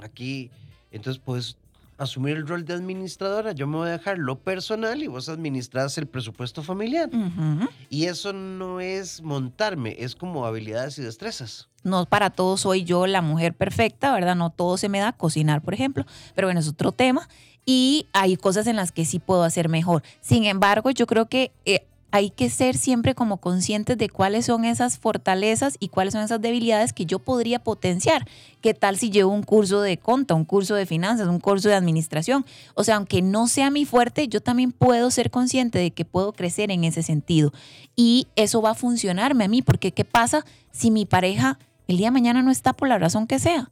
aquí, 0.03 0.51
entonces 0.91 1.23
puedes 1.25 1.57
asumir 2.01 2.37
el 2.37 2.47
rol 2.47 2.65
de 2.65 2.73
administradora. 2.73 3.53
Yo 3.53 3.67
me 3.67 3.77
voy 3.77 3.89
a 3.89 3.93
dejar 3.93 4.19
lo 4.19 4.39
personal 4.39 5.03
y 5.03 5.07
vos 5.07 5.29
administras 5.29 5.99
el 5.99 6.07
presupuesto 6.07 6.63
familiar. 6.63 7.11
Ujú. 7.13 7.69
Y 7.91 8.07
eso 8.07 8.33
no 8.33 8.81
es 8.81 9.23
montarme, 9.23 9.97
es 9.99 10.17
como 10.17 10.47
habilidades 10.47 10.99
y 10.99 11.03
destrezas. 11.03 11.69
No 11.83 12.07
para 12.07 12.31
todos 12.31 12.63
soy 12.63 12.85
yo 12.85 13.07
la 13.07 13.21
mujer 13.21 13.55
perfecta, 13.55 14.13
¿verdad? 14.13 14.35
No 14.35 14.51
todo 14.51 14.79
se 14.79 14.89
me 14.89 14.99
da 14.99 15.13
cocinar, 15.13 15.63
por 15.63 15.75
ejemplo, 15.75 16.07
pero 16.35 16.47
bueno, 16.47 16.61
es 16.61 16.69
otro 16.69 16.93
tema. 16.93 17.29
Y 17.67 18.07
hay 18.15 18.37
cosas 18.37 18.67
en 18.67 18.77
las 18.77 18.91
que 18.91 19.05
sí 19.05 19.19
puedo 19.19 19.45
hacer 19.45 19.69
mejor. 19.69 20.03
Sin 20.23 20.45
embargo, 20.45 20.91
yo 20.91 21.07
creo 21.07 21.27
que 21.27 21.53
eh, 21.67 21.87
hay 22.13 22.31
que 22.31 22.51
ser 22.51 22.77
siempre 22.77 23.15
como 23.15 23.39
conscientes 23.39 23.97
de 23.97 24.09
cuáles 24.09 24.47
son 24.47 24.65
esas 24.65 24.99
fortalezas 24.99 25.77
y 25.79 25.89
cuáles 25.89 26.15
son 26.15 26.23
esas 26.23 26.41
debilidades 26.41 26.93
que 26.93 27.07
yo 27.07 27.19
podría 27.21 27.63
potenciar. 27.63 28.27
¿Qué 28.61 28.75
tal 28.75 28.97
si 28.99 29.11
llevo 29.11 29.33
un 29.33 29.43
curso 29.43 29.81
de 29.81 29.97
conta, 29.99 30.35
un 30.35 30.45
curso 30.45 30.75
de 30.75 30.87
finanzas, 30.87 31.29
un 31.29 31.41
curso 31.41 31.69
de 31.69 31.75
administración? 31.75 32.45
O 32.75 32.85
sea, 32.85 32.97
aunque 32.97 33.23
no 33.23 33.47
sea 33.47 33.71
mi 33.71 33.85
fuerte, 33.85 34.29
yo 34.29 34.41
también 34.41 34.73
puedo 34.73 35.11
ser 35.11 35.31
consciente 35.31 35.79
de 35.79 35.93
que 35.93 36.05
puedo 36.05 36.33
crecer 36.33 36.71
en 36.71 36.85
ese 36.85 37.03
sentido. 37.03 37.53
Y 37.95 38.27
eso 38.37 38.61
va 38.61 38.71
a 38.71 38.75
funcionarme 38.75 39.45
a 39.45 39.49
mí, 39.49 39.63
porque 39.63 39.93
¿qué 39.93 40.05
pasa 40.05 40.45
si 40.73 40.91
mi 40.91 41.07
pareja 41.07 41.59
el 41.87 41.97
día 41.97 42.09
de 42.09 42.13
mañana 42.13 42.43
no 42.43 42.51
está 42.51 42.73
por 42.73 42.89
la 42.89 42.99
razón 42.99 43.27
que 43.27 43.39
sea? 43.39 43.71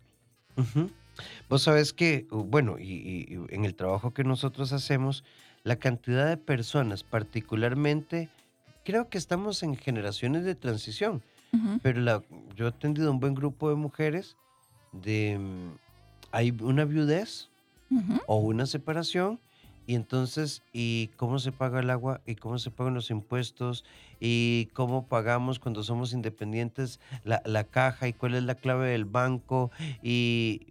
Ujú. 0.57 0.91
Vos 1.49 1.63
sabés 1.63 1.93
que, 1.93 2.27
uh, 2.31 2.45
bueno, 2.45 2.79
y 2.79 3.39
en 3.49 3.65
el 3.65 3.75
trabajo 3.75 4.13
que 4.13 4.23
nosotros 4.23 4.73
hacemos, 4.73 5.25
la 5.69 5.77
cantidad 5.77 6.27
de 6.27 6.39
personas, 6.39 7.05
particularmente, 7.05 8.31
creo 8.87 9.11
que 9.11 9.19
estamos 9.19 9.63
en 9.63 9.77
generaciones 9.77 10.45
de 10.45 10.55
transición, 10.55 11.23
pero 11.83 12.01
la, 12.01 12.23
yo 12.57 12.65
he 12.65 12.69
atendido 12.71 13.11
un 13.13 13.21
buen 13.21 13.35
grupo 13.35 13.69
de 13.69 13.77
mujeres 13.77 14.39
de, 14.93 15.39
mm, 15.39 15.77
hay 16.33 16.57
una 16.63 16.87
viudez 16.87 17.51
o 18.27 18.37
una 18.39 18.65
separación, 18.65 19.41
y 19.87 19.95
entonces, 19.95 20.63
¿y 20.73 21.09
cómo 21.17 21.39
se 21.39 21.53
paga 21.53 21.81
el 21.81 21.91
agua? 21.91 22.21
¿Y 22.27 22.35
cómo 22.37 22.59
se 22.59 22.71
pagan 22.71 22.95
los 22.95 23.11
impuestos? 23.11 23.85
¿Y 24.21 24.71
cómo 24.73 25.07
pagamos 25.07 25.59
cuando 25.59 25.83
somos 25.83 26.13
independientes 26.15 26.99
la, 27.25 27.43
la 27.45 27.65
caja? 27.65 28.09
¿Y 28.09 28.13
cuál 28.15 28.35
es 28.35 28.43
la 28.43 28.55
clave 28.55 28.89
del 28.89 29.05
banco? 29.05 29.71
Y 30.03 30.67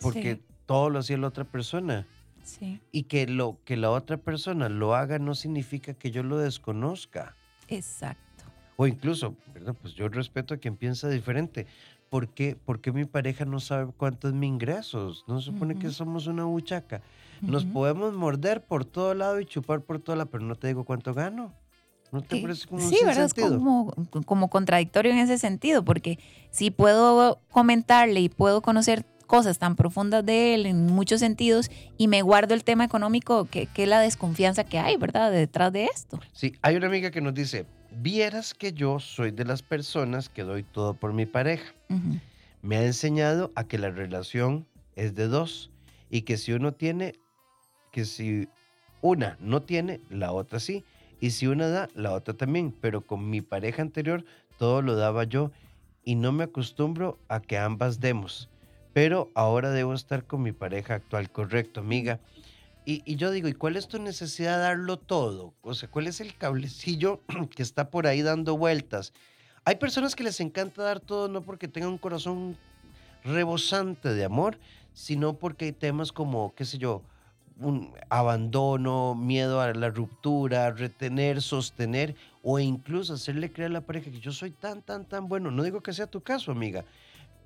porque 0.00 0.36
Sí. 0.36 0.42
todo 0.66 0.90
lo 0.90 0.98
hacía 1.00 1.16
la 1.18 1.28
otra 1.28 1.44
persona. 1.44 2.06
Sí, 2.46 2.80
Y 2.92 3.02
que 3.04 3.26
lo 3.26 3.58
que 3.64 3.76
la 3.76 3.90
otra 3.90 4.16
persona 4.18 4.68
lo 4.68 4.94
haga 4.94 5.18
no 5.18 5.34
significa 5.34 5.94
que 5.94 6.10
yo 6.12 6.22
lo 6.22 6.38
desconozca. 6.38 7.34
exacto. 7.68 8.44
O 8.76 8.86
incluso, 8.86 9.34
¿verdad? 9.54 9.74
Pues 9.80 9.94
yo 9.94 10.08
respeto 10.08 10.54
a 10.54 10.58
quien 10.58 10.76
piensa 10.76 11.08
diferente. 11.08 11.66
¿Por 12.10 12.28
qué, 12.28 12.54
por 12.56 12.80
qué 12.80 12.92
mi 12.92 13.04
pareja 13.04 13.44
no 13.44 13.58
sabe 13.58 13.90
cuánto 13.96 14.28
es 14.28 14.34
mi 14.34 14.46
ingresos? 14.46 15.24
No 15.26 15.40
se 15.40 15.46
supone 15.46 15.74
que 15.78 15.86
Ujú. 15.88 15.94
somos 15.96 16.26
una 16.28 16.44
buchaca. 16.44 17.00
Nos 17.40 17.64
Ujú. 17.64 17.72
podemos 17.72 18.12
morder 18.14 18.64
por 18.64 18.84
todo 18.84 19.14
lado 19.14 19.40
y 19.40 19.46
chupar 19.46 19.80
por 19.80 19.98
todo 19.98 20.14
lado, 20.14 20.30
pero 20.30 20.44
no 20.44 20.54
te 20.54 20.68
digo 20.68 20.84
cuánto 20.84 21.14
gano. 21.14 21.52
¿No 22.12 22.20
te 22.22 22.36
Que- 22.36 22.42
parece 22.42 22.68
como 22.68 22.80
sí, 22.88 22.96
¿verdad? 23.04 23.24
Es 23.24 23.34
como, 23.34 23.92
como 24.24 24.48
contradictorio 24.48 25.10
en 25.10 25.18
ese 25.18 25.38
sentido, 25.38 25.84
porque 25.84 26.18
si 26.50 26.70
puedo 26.70 27.40
comentarle 27.50 28.20
y 28.20 28.28
puedo 28.28 28.62
conocer 28.62 29.04
cosas 29.26 29.58
tan 29.58 29.76
profundas 29.76 30.24
de 30.24 30.54
él 30.54 30.66
en 30.66 30.86
muchos 30.86 31.20
sentidos 31.20 31.70
y 31.98 32.08
me 32.08 32.22
guardo 32.22 32.54
el 32.54 32.64
tema 32.64 32.84
económico, 32.84 33.46
que, 33.46 33.66
que 33.66 33.82
es 33.82 33.88
la 33.88 34.00
desconfianza 34.00 34.64
que 34.64 34.78
hay, 34.78 34.96
¿verdad? 34.96 35.30
Detrás 35.30 35.72
de 35.72 35.84
esto. 35.86 36.20
Sí, 36.32 36.54
hay 36.62 36.76
una 36.76 36.86
amiga 36.86 37.10
que 37.10 37.20
nos 37.20 37.34
dice, 37.34 37.66
vieras 37.90 38.54
que 38.54 38.72
yo 38.72 38.98
soy 38.98 39.30
de 39.30 39.44
las 39.44 39.62
personas 39.62 40.28
que 40.28 40.42
doy 40.42 40.62
todo 40.62 40.94
por 40.94 41.12
mi 41.12 41.26
pareja. 41.26 41.74
Ujú. 41.88 42.20
Me 42.62 42.76
ha 42.78 42.84
enseñado 42.84 43.52
a 43.54 43.64
que 43.64 43.78
la 43.78 43.90
relación 43.90 44.66
es 44.96 45.14
de 45.14 45.28
dos 45.28 45.70
y 46.10 46.22
que 46.22 46.36
si 46.36 46.52
uno 46.52 46.72
tiene, 46.72 47.14
que 47.92 48.04
si 48.04 48.48
una 49.00 49.36
no 49.40 49.62
tiene, 49.62 50.00
la 50.10 50.32
otra 50.32 50.58
sí. 50.60 50.84
Y 51.20 51.30
si 51.30 51.46
una 51.46 51.68
da, 51.68 51.88
la 51.94 52.12
otra 52.12 52.34
también. 52.34 52.74
Pero 52.80 53.00
con 53.00 53.30
mi 53.30 53.40
pareja 53.40 53.82
anterior 53.82 54.24
todo 54.58 54.82
lo 54.82 54.96
daba 54.96 55.24
yo 55.24 55.50
y 56.04 56.14
no 56.14 56.32
me 56.32 56.44
acostumbro 56.44 57.18
a 57.28 57.40
que 57.40 57.58
ambas 57.58 58.00
demos. 58.00 58.48
Pero 58.96 59.30
ahora 59.34 59.72
debo 59.72 59.92
estar 59.92 60.24
con 60.24 60.42
mi 60.42 60.52
pareja 60.52 60.94
actual, 60.94 61.30
correcto, 61.30 61.80
amiga. 61.80 62.18
Y, 62.86 63.16
yo 63.16 63.30
digo, 63.30 63.46
¿y 63.46 63.52
cuál 63.52 63.76
es 63.76 63.88
tu 63.88 63.98
necesidad 63.98 64.56
de 64.56 64.62
darlo 64.62 64.96
todo? 64.96 65.52
O 65.60 65.74
sea, 65.74 65.90
¿cuál 65.90 66.06
es 66.06 66.22
el 66.22 66.34
cablecillo 66.34 67.20
que 67.54 67.62
está 67.62 67.90
por 67.90 68.06
ahí 68.06 68.22
dando 68.22 68.56
vueltas? 68.56 69.12
Hay 69.66 69.76
personas 69.76 70.16
que 70.16 70.24
les 70.24 70.40
encanta 70.40 70.82
dar 70.82 71.00
todo 71.00 71.28
no 71.28 71.42
porque 71.42 71.68
tengan 71.68 71.90
un 71.90 71.98
corazón 71.98 72.56
rebosante 73.22 74.14
de 74.14 74.24
amor, 74.24 74.58
sino 74.94 75.34
porque 75.34 75.66
hay 75.66 75.72
temas 75.72 76.10
como, 76.10 76.54
qué 76.54 76.64
sé 76.64 76.78
yo, 76.78 77.02
un 77.60 77.92
abandono, 78.08 79.14
miedo 79.14 79.60
a 79.60 79.74
la 79.74 79.90
ruptura, 79.90 80.70
retener, 80.70 81.42
sostener 81.42 82.14
o 82.42 82.58
incluso 82.58 83.12
hacerle 83.12 83.52
creer 83.52 83.72
a 83.72 83.74
la 83.74 83.80
pareja 83.82 84.10
que 84.10 84.20
yo 84.20 84.32
soy 84.32 84.52
tan, 84.52 84.80
tan, 84.80 85.04
tan 85.04 85.28
bueno. 85.28 85.50
No 85.50 85.64
digo 85.64 85.82
que 85.82 85.92
sea 85.92 86.06
tu 86.06 86.22
caso, 86.22 86.50
amiga, 86.50 86.86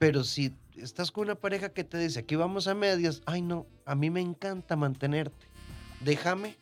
pero 0.00 0.24
si 0.24 0.54
estás 0.78 1.10
con 1.10 1.24
una 1.24 1.34
pareja 1.34 1.68
que 1.68 1.84
te 1.84 1.98
dice, 1.98 2.20
aquí 2.20 2.34
vamos 2.34 2.66
a 2.68 2.74
medias, 2.74 3.20
ay 3.26 3.42
no, 3.42 3.66
a 3.84 3.94
mí 3.94 4.08
me 4.08 4.22
encanta 4.22 4.74
mantenerte, 4.74 5.46
déjame 6.00 6.56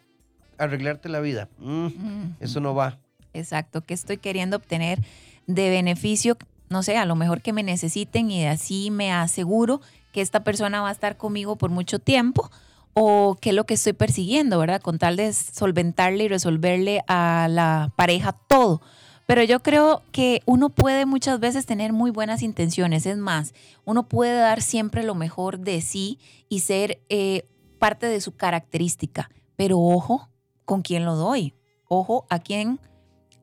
arreglarte 0.58 1.08
la 1.08 1.20
vida. 1.20 1.48
Mm, 1.58 2.32
eso 2.40 2.58
no 2.58 2.74
va. 2.74 2.98
Exacto, 3.32 3.82
que 3.82 3.94
estoy 3.94 4.16
queriendo 4.16 4.56
obtener 4.56 4.98
de 5.46 5.70
beneficio, 5.70 6.36
no 6.68 6.82
sé, 6.82 6.96
a 6.96 7.04
lo 7.04 7.14
mejor 7.14 7.40
que 7.40 7.52
me 7.52 7.62
necesiten 7.62 8.28
y 8.32 8.44
así 8.44 8.90
me 8.90 9.12
aseguro 9.12 9.80
que 10.12 10.20
esta 10.20 10.42
persona 10.42 10.80
va 10.80 10.88
a 10.88 10.92
estar 10.92 11.16
conmigo 11.16 11.54
por 11.54 11.70
mucho 11.70 12.00
tiempo 12.00 12.50
o 12.92 13.38
qué 13.40 13.50
es 13.50 13.54
lo 13.54 13.66
que 13.66 13.74
estoy 13.74 13.92
persiguiendo, 13.92 14.58
¿verdad? 14.58 14.82
Con 14.82 14.98
tal 14.98 15.14
de 15.14 15.32
solventarle 15.32 16.24
y 16.24 16.28
resolverle 16.28 17.02
a 17.06 17.46
la 17.48 17.92
pareja 17.94 18.32
todo. 18.32 18.82
Pero 19.28 19.42
yo 19.42 19.60
creo 19.60 20.02
que 20.10 20.40
uno 20.46 20.70
puede 20.70 21.04
muchas 21.04 21.38
veces 21.38 21.66
tener 21.66 21.92
muy 21.92 22.10
buenas 22.10 22.40
intenciones. 22.40 23.04
Es 23.04 23.18
más, 23.18 23.52
uno 23.84 24.08
puede 24.08 24.38
dar 24.38 24.62
siempre 24.62 25.02
lo 25.02 25.14
mejor 25.14 25.58
de 25.58 25.82
sí 25.82 26.18
y 26.48 26.60
ser 26.60 27.02
eh, 27.10 27.46
parte 27.78 28.06
de 28.06 28.22
su 28.22 28.34
característica. 28.34 29.28
Pero 29.54 29.78
ojo 29.80 30.30
con 30.64 30.80
quién 30.80 31.04
lo 31.04 31.14
doy. 31.14 31.52
Ojo 31.88 32.26
a 32.30 32.38
quién 32.38 32.80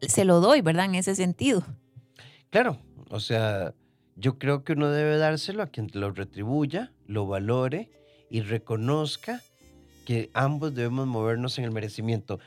se 0.01 0.25
lo 0.25 0.39
doy, 0.41 0.61
¿verdad? 0.61 0.85
En 0.85 0.95
ese 0.95 1.13
sentido. 1.13 1.63
Claro, 2.49 2.79
o 3.11 3.19
sea, 3.19 3.75
yo 4.15 4.39
creo 4.39 4.63
que 4.63 4.73
uno 4.73 4.89
debe 4.89 5.17
dárselo 5.17 5.61
a 5.61 5.67
quien 5.67 5.91
lo 5.93 6.09
retribuya, 6.09 6.93
lo 7.05 7.27
valore 7.27 7.91
y 8.31 8.41
reconozca 8.41 9.39
que 10.03 10.31
ambos 10.33 10.73
debemos 10.73 11.05
movernos 11.05 11.59
en 11.59 11.65
el 11.65 11.71
merecimiento. 11.71 12.39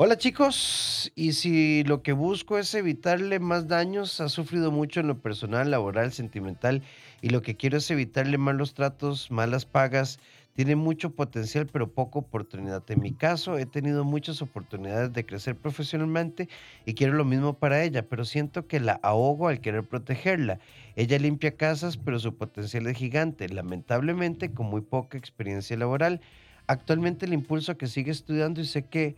Hola 0.00 0.16
chicos, 0.16 1.10
y 1.16 1.32
si 1.32 1.82
lo 1.82 2.04
que 2.04 2.12
busco 2.12 2.56
es 2.56 2.72
evitarle 2.72 3.40
más 3.40 3.66
daños, 3.66 4.20
ha 4.20 4.28
sufrido 4.28 4.70
mucho 4.70 5.00
en 5.00 5.08
lo 5.08 5.18
personal, 5.18 5.72
laboral, 5.72 6.12
sentimental, 6.12 6.82
y 7.20 7.30
lo 7.30 7.42
que 7.42 7.56
quiero 7.56 7.78
es 7.78 7.90
evitarle 7.90 8.38
malos 8.38 8.74
tratos, 8.74 9.32
malas 9.32 9.66
pagas, 9.66 10.20
tiene 10.54 10.76
mucho 10.76 11.10
potencial 11.16 11.66
pero 11.66 11.90
poca 11.90 12.20
oportunidad. 12.20 12.88
En 12.92 13.00
mi 13.00 13.12
caso, 13.12 13.58
he 13.58 13.66
tenido 13.66 14.04
muchas 14.04 14.40
oportunidades 14.40 15.12
de 15.12 15.26
crecer 15.26 15.56
profesionalmente 15.56 16.48
y 16.86 16.94
quiero 16.94 17.14
lo 17.14 17.24
mismo 17.24 17.54
para 17.54 17.82
ella, 17.82 18.08
pero 18.08 18.24
siento 18.24 18.68
que 18.68 18.78
la 18.78 19.00
ahogo 19.02 19.48
al 19.48 19.60
querer 19.60 19.82
protegerla. 19.82 20.60
Ella 20.94 21.18
limpia 21.18 21.56
casas, 21.56 21.96
pero 21.96 22.20
su 22.20 22.36
potencial 22.36 22.86
es 22.86 22.96
gigante, 22.96 23.48
lamentablemente 23.48 24.52
con 24.52 24.66
muy 24.66 24.82
poca 24.82 25.18
experiencia 25.18 25.76
laboral. 25.76 26.20
Actualmente 26.68 27.26
le 27.26 27.34
impulso 27.34 27.72
a 27.72 27.78
que 27.78 27.88
siga 27.88 28.12
estudiando 28.12 28.60
y 28.60 28.64
sé 28.64 28.84
que 28.84 29.16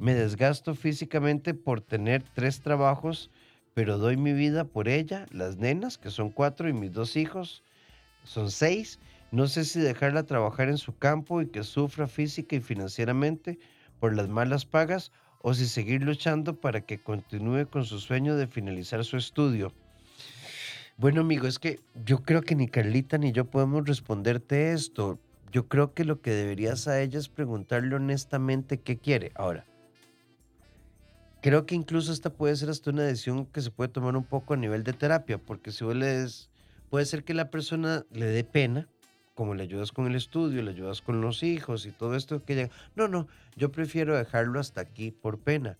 me 0.00 0.14
desgasto 0.14 0.74
físicamente 0.74 1.52
por 1.52 1.82
tener 1.82 2.24
tres 2.34 2.60
trabajos, 2.60 3.30
pero 3.74 3.98
doy 3.98 4.16
mi 4.16 4.32
vida 4.32 4.64
por 4.64 4.88
ella, 4.88 5.26
las 5.30 5.58
nenas, 5.58 5.98
que 5.98 6.10
son 6.10 6.30
cuatro, 6.30 6.68
y 6.68 6.72
mis 6.72 6.90
dos 6.90 7.16
hijos, 7.16 7.62
son 8.24 8.50
seis. 8.50 8.98
No 9.30 9.46
sé 9.46 9.64
si 9.64 9.78
dejarla 9.78 10.24
trabajar 10.24 10.70
en 10.70 10.78
su 10.78 10.96
campo 10.96 11.42
y 11.42 11.48
que 11.48 11.62
sufra 11.62 12.08
física 12.08 12.56
y 12.56 12.60
financieramente 12.60 13.58
por 14.00 14.16
las 14.16 14.28
malas 14.28 14.64
pagas 14.64 15.12
o 15.42 15.52
si 15.52 15.66
seguir 15.66 16.02
luchando 16.02 16.58
para 16.58 16.80
que 16.80 17.02
continúe 17.02 17.66
con 17.68 17.84
su 17.84 18.00
sueño 18.00 18.36
de 18.36 18.46
finalizar 18.46 19.04
su 19.04 19.18
estudio. 19.18 19.72
Bueno, 20.96 21.20
amigo, 21.20 21.46
es 21.46 21.58
que 21.58 21.78
yo 22.04 22.22
creo 22.22 22.42
que 22.42 22.56
ni 22.56 22.68
Carlita 22.68 23.18
ni 23.18 23.32
yo 23.32 23.44
podemos 23.44 23.86
responderte 23.86 24.72
esto. 24.72 25.18
Yo 25.52 25.68
creo 25.68 25.94
que 25.94 26.04
lo 26.04 26.20
que 26.20 26.30
deberías 26.30 26.88
a 26.88 27.00
ella 27.00 27.18
es 27.18 27.28
preguntarle 27.28 27.96
honestamente 27.96 28.80
qué 28.80 28.98
quiere. 28.98 29.32
Ahora, 29.34 29.64
creo 31.40 31.66
que 31.66 31.74
incluso 31.74 32.12
esta 32.12 32.30
puede 32.30 32.56
ser 32.56 32.70
hasta 32.70 32.90
una 32.90 33.02
decisión 33.02 33.46
que 33.46 33.60
se 33.60 33.70
puede 33.70 33.88
tomar 33.88 34.16
un 34.16 34.24
poco 34.24 34.54
a 34.54 34.56
nivel 34.56 34.84
de 34.84 34.92
terapia, 34.92 35.38
porque 35.38 35.72
si 35.72 35.84
vos 35.84 36.50
puede 36.90 37.06
ser 37.06 37.24
que 37.24 37.34
la 37.34 37.50
persona 37.50 38.04
le 38.10 38.26
dé 38.26 38.44
pena, 38.44 38.88
como 39.34 39.54
le 39.54 39.62
ayudas 39.62 39.92
con 39.92 40.06
el 40.06 40.16
estudio, 40.16 40.62
le 40.62 40.72
ayudas 40.72 41.00
con 41.00 41.20
los 41.20 41.42
hijos 41.42 41.86
y 41.86 41.92
todo 41.92 42.14
esto 42.14 42.44
que 42.44 42.54
llega. 42.54 42.70
No, 42.94 43.08
no, 43.08 43.26
yo 43.56 43.72
prefiero 43.72 44.16
dejarlo 44.16 44.60
hasta 44.60 44.82
aquí 44.82 45.12
por 45.12 45.38
pena. 45.38 45.78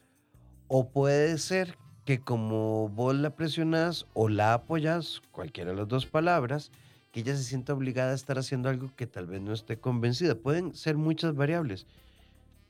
O 0.68 0.88
puede 0.88 1.36
ser 1.36 1.76
que 2.06 2.20
como 2.20 2.88
vos 2.88 3.14
la 3.14 3.34
presionás 3.34 4.06
o 4.14 4.28
la 4.28 4.54
apoyas, 4.54 5.20
cualquiera 5.30 5.72
de 5.72 5.76
las 5.76 5.88
dos 5.88 6.06
palabras, 6.06 6.70
que 7.12 7.20
ella 7.20 7.36
se 7.36 7.42
sienta 7.42 7.74
obligada 7.74 8.12
a 8.12 8.14
estar 8.14 8.38
haciendo 8.38 8.68
algo 8.68 8.94
que 8.96 9.06
tal 9.06 9.26
vez 9.26 9.42
no 9.42 9.52
esté 9.52 9.78
convencida. 9.78 10.36
Pueden 10.36 10.74
ser 10.74 10.96
muchas 10.96 11.34
variables. 11.34 11.86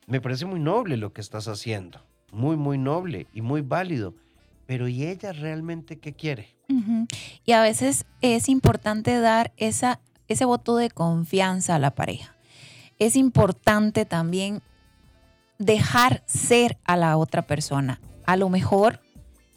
Me 0.07 0.21
parece 0.21 0.47
muy 0.47 0.59
noble 0.59 0.97
lo 0.97 1.13
que 1.13 1.21
estás 1.21 1.47
haciendo 1.47 2.01
muy, 2.33 2.57
muy 2.57 2.79
noble 2.79 3.27
y 3.33 3.41
muy 3.41 3.61
válido. 3.63 4.15
Pero 4.67 4.89
¿y 4.89 5.05
ella 5.05 5.33
realmente 5.33 5.99
qué 5.99 6.13
quiere? 6.13 6.49
Y 7.45 7.53
a 7.53 7.63
veces 7.63 8.07
es 8.21 8.49
importante 8.49 9.19
dar 9.19 9.53
esa, 9.57 10.01
ese 10.29 10.45
voto 10.45 10.77
de 10.77 10.91
confianza 10.91 11.75
a 11.75 11.79
la 11.81 11.91
pareja. 11.91 12.37
Es 12.99 13.17
importante 13.17 14.05
también 14.05 14.63
dejar 15.59 16.23
ser 16.27 16.79
a 16.85 16.97
la 16.97 17.17
otra 17.17 17.43
persona. 17.43 18.01
A 18.25 18.37
lo 18.37 18.49
mejor 18.49 19.01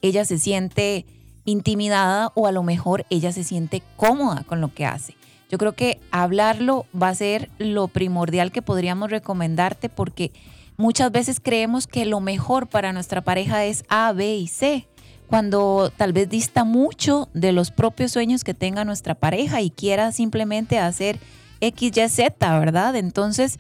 ella 0.01 0.25
se 0.25 0.39
siente 0.39 1.05
intimidada 1.45 2.31
o 2.35 2.47
a 2.47 2.51
lo 2.51 2.63
mejor 2.63 3.05
ella 3.09 3.31
se 3.31 3.43
siente 3.43 3.83
cómoda 3.95 4.43
con 4.43 4.61
lo 4.61 4.73
que 4.73 4.85
hace. 4.85 5.15
Yo 5.49 5.57
creo 5.57 5.73
que 5.73 5.99
hablarlo 6.09 6.85
va 6.99 7.09
a 7.09 7.15
ser 7.15 7.49
lo 7.59 7.87
primordial 7.87 8.51
que 8.51 8.61
podríamos 8.61 9.11
recomendarte 9.11 9.87
porque 9.89 10.31
Muchas 10.77 11.11
veces 11.11 11.39
creemos 11.39 11.87
que 11.87 12.05
lo 12.05 12.19
mejor 12.19 12.67
para 12.67 12.93
nuestra 12.93 13.21
pareja 13.21 13.65
es 13.65 13.83
A, 13.89 14.11
B 14.11 14.35
y 14.35 14.47
C, 14.47 14.87
cuando 15.27 15.91
tal 15.95 16.13
vez 16.13 16.29
dista 16.29 16.63
mucho 16.63 17.29
de 17.33 17.51
los 17.51 17.71
propios 17.71 18.11
sueños 18.11 18.43
que 18.43 18.53
tenga 18.53 18.85
nuestra 18.85 19.15
pareja 19.15 19.61
y 19.61 19.69
quiera 19.69 20.11
simplemente 20.11 20.79
hacer 20.79 21.19
X, 21.61 21.97
Y, 21.97 22.09
Z, 22.09 22.59
¿verdad? 22.59 22.95
Entonces, 22.95 23.59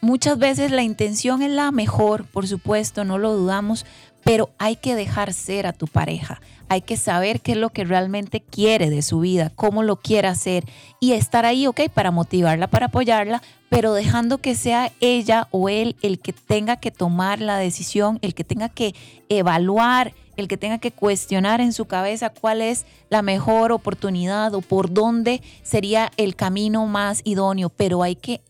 muchas 0.00 0.38
veces 0.38 0.70
la 0.70 0.82
intención 0.82 1.42
es 1.42 1.50
la 1.50 1.70
mejor, 1.70 2.26
por 2.26 2.46
supuesto, 2.46 3.04
no 3.04 3.18
lo 3.18 3.32
dudamos, 3.32 3.84
pero 4.24 4.50
hay 4.58 4.76
que 4.76 4.94
dejar 4.94 5.32
ser 5.32 5.66
a 5.66 5.72
tu 5.72 5.86
pareja. 5.86 6.40
Hay 6.68 6.80
que 6.80 6.96
saber 6.96 7.40
qué 7.40 7.52
es 7.52 7.58
lo 7.58 7.70
que 7.70 7.84
realmente 7.84 8.40
quiere 8.40 8.88
de 8.88 9.02
su 9.02 9.20
vida, 9.20 9.50
cómo 9.54 9.82
lo 9.82 9.96
quiere 9.96 10.28
hacer 10.28 10.64
y 11.00 11.12
estar 11.12 11.44
ahí, 11.44 11.66
ok, 11.66 11.82
para 11.92 12.10
motivarla, 12.10 12.66
para 12.66 12.86
apoyarla, 12.86 13.42
pero 13.68 13.92
dejando 13.92 14.38
que 14.38 14.54
sea 14.54 14.90
ella 15.00 15.48
o 15.50 15.68
él 15.68 15.96
el 16.02 16.18
que 16.18 16.32
tenga 16.32 16.76
que 16.76 16.90
tomar 16.90 17.40
la 17.40 17.58
decisión, 17.58 18.18
el 18.22 18.34
que 18.34 18.44
tenga 18.44 18.68
que 18.68 18.94
evaluar, 19.28 20.14
el 20.36 20.48
que 20.48 20.56
tenga 20.56 20.78
que 20.78 20.92
cuestionar 20.92 21.60
en 21.60 21.72
su 21.72 21.84
cabeza 21.84 22.30
cuál 22.30 22.62
es 22.62 22.86
la 23.10 23.22
mejor 23.22 23.72
oportunidad 23.72 24.54
o 24.54 24.62
por 24.62 24.92
dónde 24.92 25.42
sería 25.62 26.10
el 26.16 26.36
camino 26.36 26.86
más 26.86 27.20
idóneo, 27.24 27.68
pero 27.68 28.02
hay 28.02 28.16
que 28.16 28.40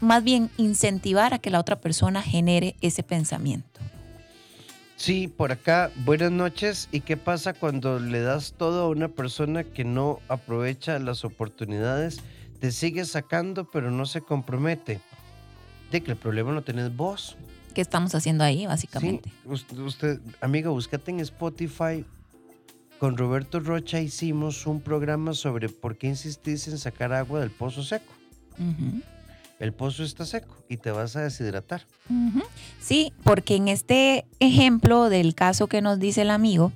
más 0.00 0.22
bien 0.24 0.50
incentivar 0.56 1.34
a 1.34 1.38
que 1.38 1.50
la 1.50 1.60
otra 1.60 1.76
persona 1.80 2.22
genere 2.22 2.76
ese 2.80 3.02
pensamiento. 3.02 3.67
Sí, 4.98 5.28
por 5.28 5.52
acá, 5.52 5.92
buenas 6.04 6.32
noches. 6.32 6.88
¿Y 6.90 7.02
qué 7.02 7.16
pasa 7.16 7.54
cuando 7.54 8.00
le 8.00 8.20
das 8.20 8.54
todo 8.58 8.82
a 8.82 8.88
una 8.88 9.06
persona 9.06 9.62
que 9.62 9.84
no 9.84 10.18
aprovecha 10.26 10.98
las 10.98 11.24
oportunidades? 11.24 12.18
Te 12.58 12.72
sigue 12.72 13.04
sacando, 13.04 13.70
pero 13.70 13.92
no 13.92 14.06
se 14.06 14.22
compromete. 14.22 15.00
De 15.92 16.02
que 16.02 16.10
el 16.10 16.16
problema 16.16 16.50
lo 16.50 16.62
tenés 16.62 16.94
vos. 16.94 17.36
¿Qué 17.74 17.80
estamos 17.80 18.12
haciendo 18.16 18.42
ahí, 18.42 18.66
básicamente? 18.66 19.30
Sí, 19.30 19.80
usted, 19.80 20.20
amiga, 20.40 20.70
búscate 20.70 21.12
en 21.12 21.20
Spotify. 21.20 22.04
Con 22.98 23.16
Roberto 23.16 23.60
Rocha 23.60 24.00
hicimos 24.00 24.66
un 24.66 24.80
programa 24.80 25.32
sobre 25.32 25.68
por 25.68 25.96
qué 25.96 26.08
insistís 26.08 26.66
en 26.66 26.76
sacar 26.76 27.12
agua 27.12 27.38
del 27.38 27.52
pozo 27.52 27.84
seco 27.84 28.12
el 29.58 29.72
pozo 29.72 30.04
está 30.04 30.24
seco 30.24 30.56
y 30.68 30.76
te 30.76 30.90
vas 30.90 31.16
a 31.16 31.22
deshidratar. 31.22 31.82
Sí, 32.80 33.12
porque 33.24 33.56
en 33.56 33.68
este 33.68 34.24
ejemplo 34.40 35.08
del 35.08 35.34
caso 35.34 35.66
que 35.66 35.82
nos 35.82 35.98
dice 35.98 36.22
el 36.22 36.30
amigo, 36.30 36.72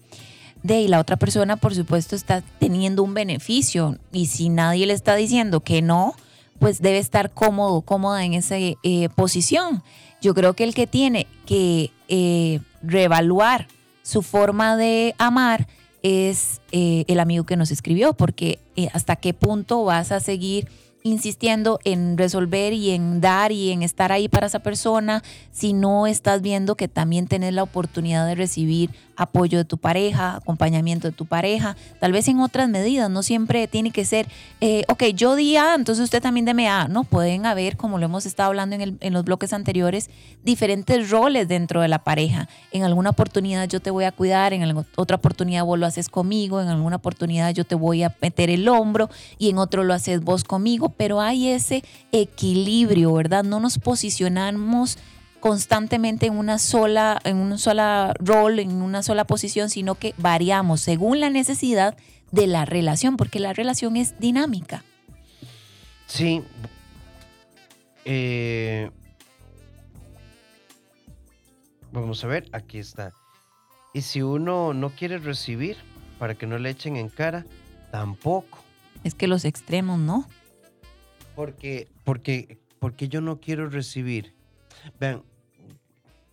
de 0.63 0.89
la 0.89 1.01
otra 1.01 1.17
persona, 1.17 1.57
por 1.57 1.75
supuesto, 1.75 2.15
está 2.15 2.43
teniendo 2.59 3.03
un 3.03 3.15
beneficio 3.15 3.99
y 4.13 4.27
si 4.27 4.49
nadie 4.49 4.87
le 4.87 4.93
está 4.93 5.17
diciendo 5.17 5.61
que 5.61 5.83
no, 5.83 6.15
pues 6.59 6.81
debe 6.81 6.99
estar 6.99 7.33
cómodo, 7.33 7.81
cómoda 7.83 8.25
en 8.25 8.35
esa 8.35 8.57
eh, 8.59 9.09
posición. 9.17 9.83
Yo 10.21 10.35
creo 10.35 10.55
que 10.55 10.65
el 10.65 10.75
que 10.75 10.87
tiene 10.87 11.27
que 11.47 11.91
eh, 12.09 12.61
reevaluar 12.83 13.67
su 14.03 14.23
forma 14.23 14.77
de 14.77 15.15
amar 15.19 15.67
es 16.03 16.61
eh, 16.71 17.05
el 17.09 17.19
amigo 17.19 17.45
que 17.45 17.57
nos 17.57 17.71
escribió, 17.71 18.13
porque 18.13 18.61
hasta 18.93 19.17
qué 19.17 19.35
punto 19.35 19.85
vas 19.85 20.13
a 20.13 20.21
seguir 20.21 20.69
insistiendo 21.03 21.79
en 21.85 22.17
resolver 22.17 22.73
y 22.73 22.91
en 22.91 23.21
dar 23.21 23.53
y 23.53 23.71
en 23.71 23.83
estar 23.83 24.13
ahí 24.13 24.29
para 24.29 24.47
esa 24.47 24.61
persona 24.61 25.23
si 25.51 25.73
no 25.73 26.07
estás 26.07 26.43
viendo 26.43 26.77
que 26.77 26.89
también 26.89 27.27
tenés 27.27 27.53
la 27.55 27.63
oportunidad 27.63 28.27
de 28.27 28.35
recibir 28.35 28.91
apoyo 29.23 29.59
de 29.59 29.65
tu 29.65 29.79
pareja, 29.79 30.37
acompañamiento 30.37 31.09
de 31.09 31.13
tu 31.13 31.27
pareja, 31.27 31.77
tal 32.01 32.13
vez 32.13 32.29
en 32.29 32.41
otras 32.41 32.69
medidas, 32.69 33.11
no 33.11 33.23
siempre 33.23 33.67
tiene 33.67 33.91
que 33.91 34.05
ser, 34.05 34.27
eh, 34.61 34.85
ok, 34.89 35.05
yo 35.15 35.37
di 35.37 35.57
A, 35.57 35.75
entonces 35.75 36.05
usted 36.05 36.23
también 36.23 36.45
deme 36.45 36.69
A, 36.69 36.89
no, 36.89 37.05
pueden 37.05 37.47
haber, 37.47 37.77
como 37.77 37.99
lo 37.99 38.07
hemos 38.07 38.27
estado 38.27 38.49
hablando 38.49 38.77
en, 38.77 38.99
en 39.01 39.13
los 39.13 39.25
bloques 39.25 39.53
anteriores, 39.53 40.11
diferentes 40.45 41.11
roles 41.11 41.49
dentro 41.49 41.81
de 41.81 41.89
la 41.89 42.01
pareja. 42.01 42.49
En 42.73 42.83
alguna 42.83 43.11
oportunidad 43.11 43.69
yo 43.69 43.81
te 43.81 43.91
voy 43.91 44.05
a 44.05 44.13
cuidar, 44.13 44.53
en 44.53 44.85
otra 44.97 45.17
oportunidad 45.17 45.65
vos 45.65 45.79
lo 45.79 45.87
haces 45.87 46.09
conmigo, 46.09 46.61
en 46.61 46.69
alguna 46.69 46.97
oportunidad 46.97 47.53
yo 47.55 47.65
te 47.65 47.75
voy 47.75 48.03
a 48.03 48.15
meter 48.21 48.51
el 48.51 48.69
hombro 48.69 49.09
y 49.39 49.51
en 49.51 49.59
otro 49.59 49.85
lo 49.85 49.95
haces 49.95 50.23
vos 50.23 50.45
conmigo, 50.45 50.91
pero 50.91 51.21
hay 51.21 51.49
ese 51.49 51.85
equilibrio, 52.11 53.13
¿verdad? 53.15 53.45
No 53.45 53.61
nos 53.61 53.79
posicionamos 53.79 54.99
constantemente 55.43 56.27
en 56.27 56.39
una 56.39 56.61
sola, 56.61 57.21
en 57.25 57.37
un 57.37 57.59
sola 57.59 58.15
rol, 58.21 58.61
en 58.61 58.81
una 58.81 59.03
sola 59.03 59.25
posición, 59.25 59.71
sino 59.71 59.97
que 59.97 60.15
variamos 60.17 60.81
según 60.81 61.19
la 61.19 61.31
necesidad 61.31 61.97
de 62.31 62.47
la 62.47 62.65
relación, 62.65 63.17
porque 63.17 63.41
la 63.41 63.53
relación 63.53 63.97
es 63.97 64.19
dinámica. 64.21 64.85
Sí. 66.07 66.43
Eh, 68.05 68.89
vamos 71.91 72.23
a 72.23 72.29
ver, 72.29 72.49
aquí 72.53 72.79
está. 72.79 73.13
Y 73.93 74.03
si 74.03 74.23
uno 74.23 74.73
no 74.73 74.91
quiere 74.91 75.19
recibir, 75.19 75.77
para 76.21 76.37
que 76.37 76.47
no 76.47 76.57
le 76.57 76.71
echen 76.71 76.97
en 76.97 77.09
cara, 77.09 77.45
tampoco. 77.91 78.63
Es 79.03 79.17
que 79.17 79.27
los 79.27 79.45
extremos, 79.45 79.99
¿no? 79.99 80.29
Porque, 81.35 81.89
porque, 82.05 82.61
porque 82.79 83.09
yo 83.09 83.21
no 83.21 83.41
quiero 83.41 83.69
recibir. 83.69 84.37
Vean, 85.01 85.25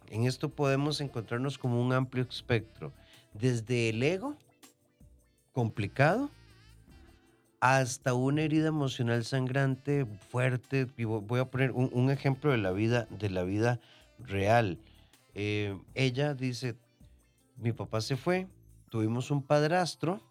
en 0.10 0.26
esto 0.26 0.50
podemos 0.50 1.02
encontrarnos 1.02 1.58
como 1.58 1.82
un 1.82 1.94
amplio 1.94 2.26
espectro, 2.28 2.92
desde 3.34 3.90
el 3.90 4.02
ego 4.02 4.36
complicado 5.54 6.30
hasta 7.60 8.14
una 8.14 8.42
herida 8.42 8.70
emocional 8.70 9.24
sangrante 9.26 10.06
fuerte. 10.30 10.86
Voy 10.98 11.40
a 11.40 11.46
poner 11.46 11.72
un, 11.72 12.10
ejemplo 12.10 12.52
de 12.52 12.58
la 12.58 12.72
vida, 12.72 13.08
de 13.10 13.30
la 13.30 13.44
vida 13.44 13.80
real. 14.20 14.78
Eh, 15.36 15.78
ella 15.94 16.34
dice, 16.34 16.76
mi 17.58 17.72
papá 17.74 18.02
se 18.02 18.16
fue, 18.16 18.48
tuvimos 18.90 19.32
un 19.32 19.44
padrastro 19.44 20.22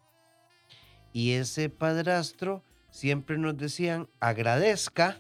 y 1.12 1.32
ese 1.32 1.68
padrastro 1.68 2.62
siempre 2.90 3.38
nos 3.38 3.56
decían, 3.56 4.08
agradezca 4.20 5.18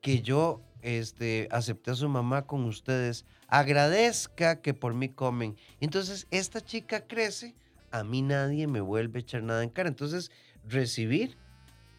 que 0.00 0.22
yo 0.22 0.62
este, 0.88 1.48
acepté 1.50 1.90
a 1.90 1.94
su 1.94 2.08
mamá 2.08 2.46
con 2.46 2.64
ustedes, 2.64 3.26
agradezca 3.46 4.62
que 4.62 4.72
por 4.72 4.94
mí 4.94 5.10
comen. 5.10 5.54
Entonces, 5.80 6.26
esta 6.30 6.62
chica 6.62 7.06
crece, 7.06 7.54
a 7.90 8.04
mí 8.04 8.22
nadie 8.22 8.66
me 8.66 8.80
vuelve 8.80 9.18
a 9.18 9.20
echar 9.20 9.42
nada 9.42 9.62
en 9.62 9.68
cara. 9.68 9.90
Entonces, 9.90 10.30
recibir 10.66 11.36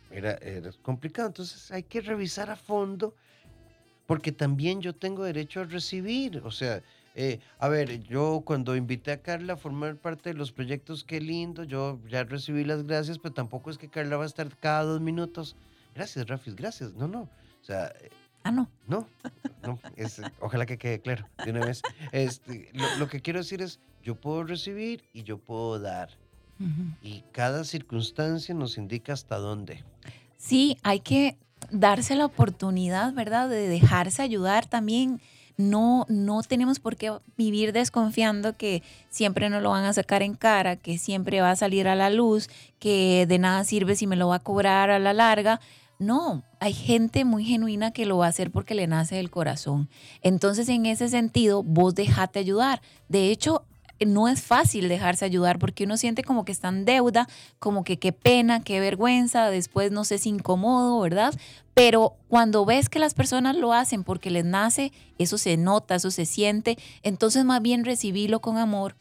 era, 0.09 0.33
era 0.41 0.71
complicado. 0.81 1.27
Entonces, 1.27 1.71
hay 1.71 1.83
que 1.83 2.01
revisar 2.01 2.49
a 2.49 2.55
fondo, 2.55 3.13
porque 4.07 4.31
también 4.31 4.81
yo 4.81 4.95
tengo 4.95 5.23
derecho 5.23 5.61
a 5.61 5.65
recibir. 5.65 6.41
O 6.43 6.49
sea, 6.49 6.81
eh, 7.13 7.39
a 7.59 7.67
ver, 7.67 7.99
yo 7.99 8.41
cuando 8.43 8.75
invité 8.75 9.11
a 9.11 9.21
Carla 9.21 9.53
a 9.53 9.57
formar 9.57 9.97
parte 9.97 10.31
de 10.31 10.35
los 10.35 10.51
proyectos, 10.51 11.03
qué 11.03 11.21
lindo, 11.21 11.63
yo 11.63 11.99
ya 12.07 12.23
recibí 12.23 12.63
las 12.63 12.87
gracias, 12.87 13.19
pero 13.19 13.35
tampoco 13.35 13.69
es 13.69 13.77
que 13.77 13.87
Carla 13.87 14.17
va 14.17 14.23
a 14.23 14.27
estar 14.27 14.49
cada 14.57 14.81
dos 14.83 14.99
minutos 14.99 15.55
gracias, 15.93 16.27
Rafis, 16.27 16.55
gracias. 16.55 16.95
No, 16.95 17.07
no. 17.07 17.21
O 17.21 17.63
sea, 17.63 17.93
Ah, 18.49 18.51
no. 18.51 18.69
no, 18.87 19.07
no. 19.63 19.79
es- 19.95 20.21
ojalá 20.41 20.65
que 20.65 20.77
quede 20.77 20.99
claro 21.01 21.27
de 21.45 21.51
una 21.51 21.65
vez. 21.65 21.81
Este, 22.11 22.69
lo, 22.73 22.95
lo 22.97 23.07
que 23.07 23.21
quiero 23.21 23.39
decir 23.39 23.61
es, 23.61 23.79
yo 24.03 24.15
puedo 24.15 24.43
recibir 24.43 25.03
y 25.13 25.23
yo 25.23 25.37
puedo 25.37 25.79
dar. 25.79 26.09
Y 27.01 27.23
cada 27.31 27.63
circunstancia 27.63 28.53
nos 28.53 28.77
indica 28.77 29.13
hasta 29.13 29.37
dónde. 29.37 29.83
Sí, 30.37 30.77
hay 30.83 30.99
que 30.99 31.37
darse 31.71 32.15
la 32.15 32.25
oportunidad, 32.25 33.13
¿verdad? 33.13 33.47
De 33.47 33.69
dejarse 33.69 34.21
ayudar 34.21 34.65
también. 34.65 35.21
No, 35.55 36.05
no 36.09 36.41
tenemos 36.43 36.79
por 36.79 36.95
qué 36.95 37.11
vivir 37.37 37.71
desconfiando 37.73 38.55
que 38.57 38.81
siempre 39.09 39.49
nos 39.49 39.61
lo 39.61 39.69
van 39.71 39.83
a 39.85 39.93
sacar 39.93 40.21
en 40.23 40.33
cara, 40.35 40.75
que 40.77 40.97
siempre 40.97 41.39
va 41.41 41.51
a 41.51 41.55
salir 41.55 41.87
a 41.87 41.95
la 41.95 42.09
luz, 42.09 42.49
que 42.79 43.25
de 43.27 43.39
nada 43.39 43.63
sirve 43.65 43.95
si 43.95 44.07
me 44.07 44.15
lo 44.15 44.29
va 44.29 44.35
a 44.35 44.39
cobrar 44.39 44.89
a 44.89 44.99
la 44.99 45.13
larga. 45.13 45.59
No, 45.99 46.43
hay 46.61 46.71
gente 46.71 47.25
muy 47.25 47.43
genuina 47.43 47.91
que 47.91 48.05
lo 48.05 48.17
va 48.19 48.27
a 48.27 48.29
hacer 48.29 48.51
porque 48.51 48.73
le 48.73 48.87
nace 48.87 49.15
del 49.15 49.29
corazón. 49.29 49.89
Entonces, 50.21 50.69
en 50.69 50.85
ese 50.85 51.09
sentido, 51.09 51.61
vos 51.61 51.93
dejate 51.93 52.39
ayudar. 52.39 52.81
De 53.09 53.29
hecho, 53.31 53.65
no 54.05 54.29
es 54.29 54.41
fácil 54.41 54.87
dejarse 54.87 55.25
ayudar 55.25 55.59
porque 55.59 55.83
uno 55.83 55.97
siente 55.97 56.23
como 56.23 56.45
que 56.45 56.53
está 56.53 56.69
en 56.69 56.85
deuda, 56.85 57.27
como 57.59 57.83
que 57.83 57.99
qué 57.99 58.13
pena, 58.13 58.63
qué 58.63 58.79
vergüenza, 58.79 59.49
después 59.49 59.91
no 59.91 60.05
sé 60.05 60.19
si 60.19 60.29
incómodo, 60.29 61.01
¿verdad? 61.01 61.33
Pero 61.73 62.15
cuando 62.29 62.63
ves 62.63 62.87
que 62.87 62.99
las 62.99 63.13
personas 63.13 63.57
lo 63.57 63.73
hacen 63.73 64.05
porque 64.05 64.29
les 64.29 64.45
nace, 64.45 64.93
eso 65.17 65.37
se 65.37 65.57
nota, 65.57 65.95
eso 65.95 66.11
se 66.11 66.25
siente, 66.25 66.77
entonces 67.03 67.43
más 67.43 67.61
bien 67.61 67.83
recibilo 67.83 68.39
con 68.39 68.57
amor, 68.57 68.95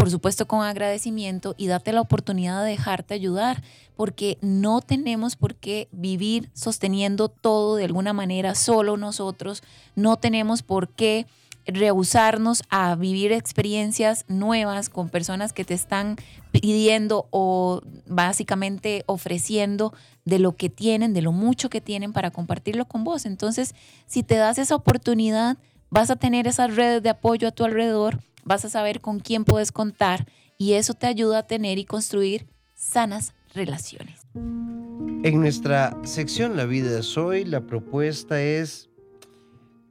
por 0.00 0.10
supuesto 0.10 0.46
con 0.46 0.62
agradecimiento 0.62 1.54
y 1.58 1.66
date 1.66 1.92
la 1.92 2.00
oportunidad 2.00 2.64
de 2.64 2.70
dejarte 2.70 3.12
ayudar, 3.12 3.62
porque 3.96 4.38
no 4.40 4.80
tenemos 4.80 5.36
por 5.36 5.56
qué 5.56 5.88
vivir 5.92 6.48
sosteniendo 6.54 7.28
todo 7.28 7.76
de 7.76 7.84
alguna 7.84 8.14
manera 8.14 8.54
solo 8.54 8.96
nosotros, 8.96 9.62
no 9.96 10.16
tenemos 10.16 10.62
por 10.62 10.88
qué 10.88 11.26
rehusarnos 11.66 12.62
a 12.70 12.94
vivir 12.94 13.30
experiencias 13.32 14.24
nuevas 14.26 14.88
con 14.88 15.10
personas 15.10 15.52
que 15.52 15.66
te 15.66 15.74
están 15.74 16.16
pidiendo 16.50 17.26
o 17.28 17.82
básicamente 18.06 19.04
ofreciendo 19.04 19.92
de 20.24 20.38
lo 20.38 20.56
que 20.56 20.70
tienen, 20.70 21.12
de 21.12 21.20
lo 21.20 21.32
mucho 21.32 21.68
que 21.68 21.82
tienen 21.82 22.14
para 22.14 22.30
compartirlo 22.30 22.86
con 22.86 23.04
vos. 23.04 23.26
Entonces, 23.26 23.74
si 24.06 24.22
te 24.22 24.36
das 24.36 24.56
esa 24.56 24.76
oportunidad, 24.76 25.58
vas 25.90 26.08
a 26.08 26.16
tener 26.16 26.46
esas 26.46 26.74
redes 26.74 27.02
de 27.02 27.10
apoyo 27.10 27.48
a 27.48 27.50
tu 27.52 27.64
alrededor, 27.64 28.20
vas 28.44 28.64
a 28.64 28.70
saber 28.70 29.00
con 29.00 29.20
quién 29.20 29.44
puedes 29.44 29.72
contar 29.72 30.26
y 30.58 30.74
eso 30.74 30.94
te 30.94 31.06
ayuda 31.06 31.38
a 31.38 31.46
tener 31.46 31.78
y 31.78 31.84
construir 31.84 32.46
sanas 32.74 33.34
relaciones. 33.54 34.20
En 34.34 35.40
nuestra 35.40 35.96
sección 36.04 36.56
La 36.56 36.64
vida 36.64 36.98
es 36.98 37.16
hoy, 37.18 37.44
la 37.44 37.66
propuesta 37.66 38.40
es 38.42 38.88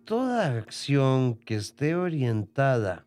toda 0.05 0.57
acción 0.57 1.35
que 1.35 1.55
esté 1.55 1.95
orientada 1.95 3.05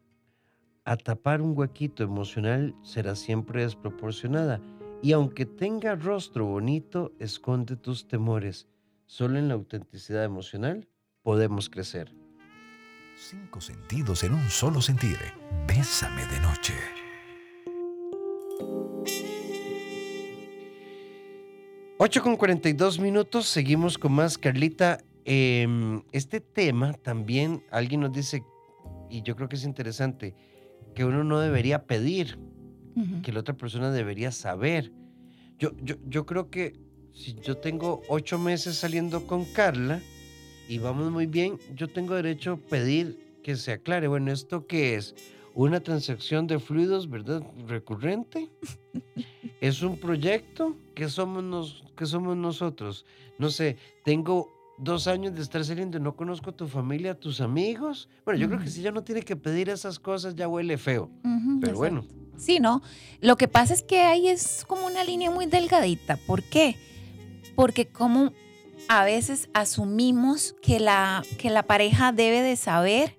a 0.85 0.97
tapar 0.97 1.41
un 1.41 1.57
huequito 1.57 2.03
emocional 2.03 2.75
será 2.83 3.15
siempre 3.15 3.63
desproporcionada. 3.63 4.61
Y 5.03 5.13
aunque 5.13 5.47
tenga 5.47 5.95
rostro 5.95 6.47
bonito, 6.47 7.13
esconde 7.19 7.77
tus 7.77 8.07
temores. 8.09 8.69
Solo 9.07 9.39
en 9.39 9.49
la 9.49 9.55
autenticidad 9.55 10.25
emocional 10.25 10.89
podemos 11.23 11.69
crecer. 11.69 12.22
Cinco 13.17 13.61
sentidos 13.61 14.25
en 14.25 14.33
un 14.33 14.49
solo 14.49 14.81
sentir. 14.81 15.19
Bésame 15.67 16.27
de 16.27 16.41
noche. 16.41 16.75
Ocho 21.99 22.23
con 22.23 22.37
42 22.37 22.99
minutos, 22.99 23.47
seguimos 23.47 23.99
con 23.99 24.13
más. 24.13 24.39
Carlita, 24.39 24.99
em, 25.25 26.03
este 26.13 26.41
tema 26.41 26.95
también 26.95 27.63
alguien 27.71 28.01
nos 28.01 28.13
dice, 28.13 28.43
y 29.11 29.23
yo 29.23 29.37
creo 29.37 29.49
que 29.49 29.57
es 29.57 29.65
interesante, 29.65 30.35
que 30.95 31.05
uno 31.05 31.23
no 31.23 31.39
debería 31.39 31.85
pedir, 31.85 32.39
que 33.23 33.33
la 33.33 33.41
otra 33.41 33.55
persona 33.55 33.91
debería 33.91 34.33
saber. 34.33 34.93
Yo, 35.59 35.73
yo, 35.83 35.97
yo 36.07 36.27
creo 36.27 36.51
que 36.51 36.81
si 37.13 37.35
yo 37.35 37.59
tengo 37.59 38.03
ocho 38.09 38.39
meses 38.39 38.77
saliendo 38.77 39.27
con 39.27 39.45
Carla 39.45 40.01
y 40.69 40.79
vamos 40.79 41.11
muy 41.11 41.27
bien, 41.27 41.59
yo 41.75 41.89
tengo 41.89 42.15
derecho 42.15 42.53
a 42.53 42.57
pedir 42.57 43.39
que 43.43 43.57
se 43.57 43.73
aclare. 43.73 44.09
Bueno, 44.09 44.33
¿esto 44.33 44.67
qué 44.67 44.95
es? 44.95 45.15
¿Una 45.55 45.81
transacción 45.81 46.47
de 46.47 46.59
fluidos, 46.59 47.11
verdad? 47.11 47.43
¿Recurrente? 47.67 48.51
¿Es 49.61 49.83
un 49.83 49.99
proyecto? 49.99 50.77
¿Qué 50.95 51.09
somos, 51.09 51.45
nos, 51.45 51.85
qué 51.97 52.07
somos 52.07 52.37
nosotros? 52.37 53.05
No 53.39 53.51
sé, 53.51 53.77
tengo 54.05 54.49
dos 54.79 55.07
años 55.07 55.35
de 55.35 55.43
estar 55.43 55.65
saliendo 55.65 55.99
no 55.99 56.17
conozco 56.17 56.51
a 56.51 56.53
tu 56.57 56.67
familia, 56.67 57.13
a 57.13 57.15
tus 57.15 57.41
amigos. 57.41 58.09
Bueno, 58.25 58.41
yo 58.41 58.49
creo 58.49 58.61
que 58.61 58.69
si 58.69 58.83
ya 58.83 58.91
no 58.91 59.05
tiene 59.05 59.23
que 59.23 59.37
pedir 59.37 59.69
esas 59.69 59.99
cosas, 59.99 60.35
ya 60.35 60.49
huele 60.49 60.79
feo. 60.79 61.11
Pero 61.23 61.73
exacto. 61.73 61.79
bueno. 61.79 62.05
Sí, 62.37 62.59
¿no? 62.59 62.83
Lo 63.21 63.37
que 63.37 63.47
pasa 63.47 63.75
es 63.75 63.83
que 63.83 64.01
ahí 64.01 64.29
es 64.29 64.65
como 64.67 64.87
una 64.87 65.05
línea 65.05 65.31
muy 65.31 65.47
delgadita. 65.47 66.17
¿Por 66.17 66.43
qué? 66.43 66.77
Porque 67.55 67.87
como 67.87 68.33
a 68.89 69.05
veces 69.05 69.49
asumimos 69.55 70.55
que 70.63 70.81
la, 70.81 71.23
que 71.39 71.51
la 71.51 71.63
pareja 71.63 72.13
debe 72.13 72.43
de 72.43 72.57
saber 72.57 73.19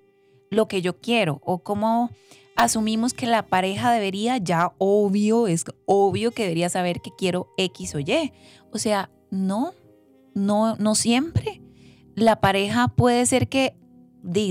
lo 0.50 0.68
que 0.68 0.82
yo 0.82 0.98
quiero 1.00 1.40
o 1.44 1.62
como 1.62 2.10
asumimos 2.56 3.12
que 3.12 3.26
la 3.26 3.46
pareja 3.46 3.90
debería, 3.90 4.38
ya 4.38 4.72
obvio, 4.78 5.46
es 5.46 5.64
obvio 5.86 6.30
que 6.30 6.42
debería 6.42 6.68
saber 6.68 7.00
que 7.00 7.10
quiero 7.16 7.48
X 7.56 7.94
o 7.94 7.98
Y. 7.98 8.32
O 8.72 8.78
sea, 8.78 9.10
no, 9.30 9.74
no, 10.34 10.76
no 10.76 10.94
siempre. 10.94 11.60
La 12.14 12.40
pareja 12.40 12.88
puede 12.88 13.26
ser 13.26 13.48
que, 13.48 13.76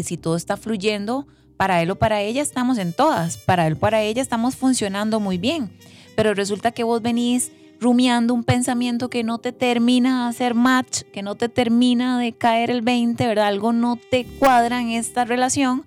si 0.03 0.17
todo 0.17 0.35
está 0.35 0.57
fluyendo, 0.57 1.27
para 1.57 1.81
él 1.81 1.91
o 1.91 1.95
para 1.95 2.21
ella 2.21 2.41
estamos 2.41 2.77
en 2.77 2.93
todas, 2.93 3.37
para 3.37 3.67
él 3.67 3.73
o 3.73 3.79
para 3.79 4.01
ella 4.01 4.21
estamos 4.21 4.55
funcionando 4.55 5.19
muy 5.19 5.37
bien, 5.37 5.71
pero 6.15 6.33
resulta 6.33 6.71
que 6.71 6.83
vos 6.83 7.01
venís 7.01 7.51
rumiando 7.83 8.33
un 8.33 8.43
pensamiento 8.43 9.09
que 9.09 9.23
no 9.23 9.37
te 9.37 9.51
termina 9.51 10.23
de 10.23 10.29
hacer 10.29 10.55
match, 10.55 11.01
que 11.11 11.21
no 11.21 11.35
te 11.35 11.49
termina 11.49 12.17
de 12.17 12.33
caer 12.33 12.71
el 12.71 12.81
20, 12.81 13.27
¿verdad? 13.27 13.47
Algo 13.47 13.73
no 13.73 13.97
te 14.09 14.25
cuadra 14.25 14.81
en 14.81 14.89
esta 14.89 15.25
relación 15.25 15.85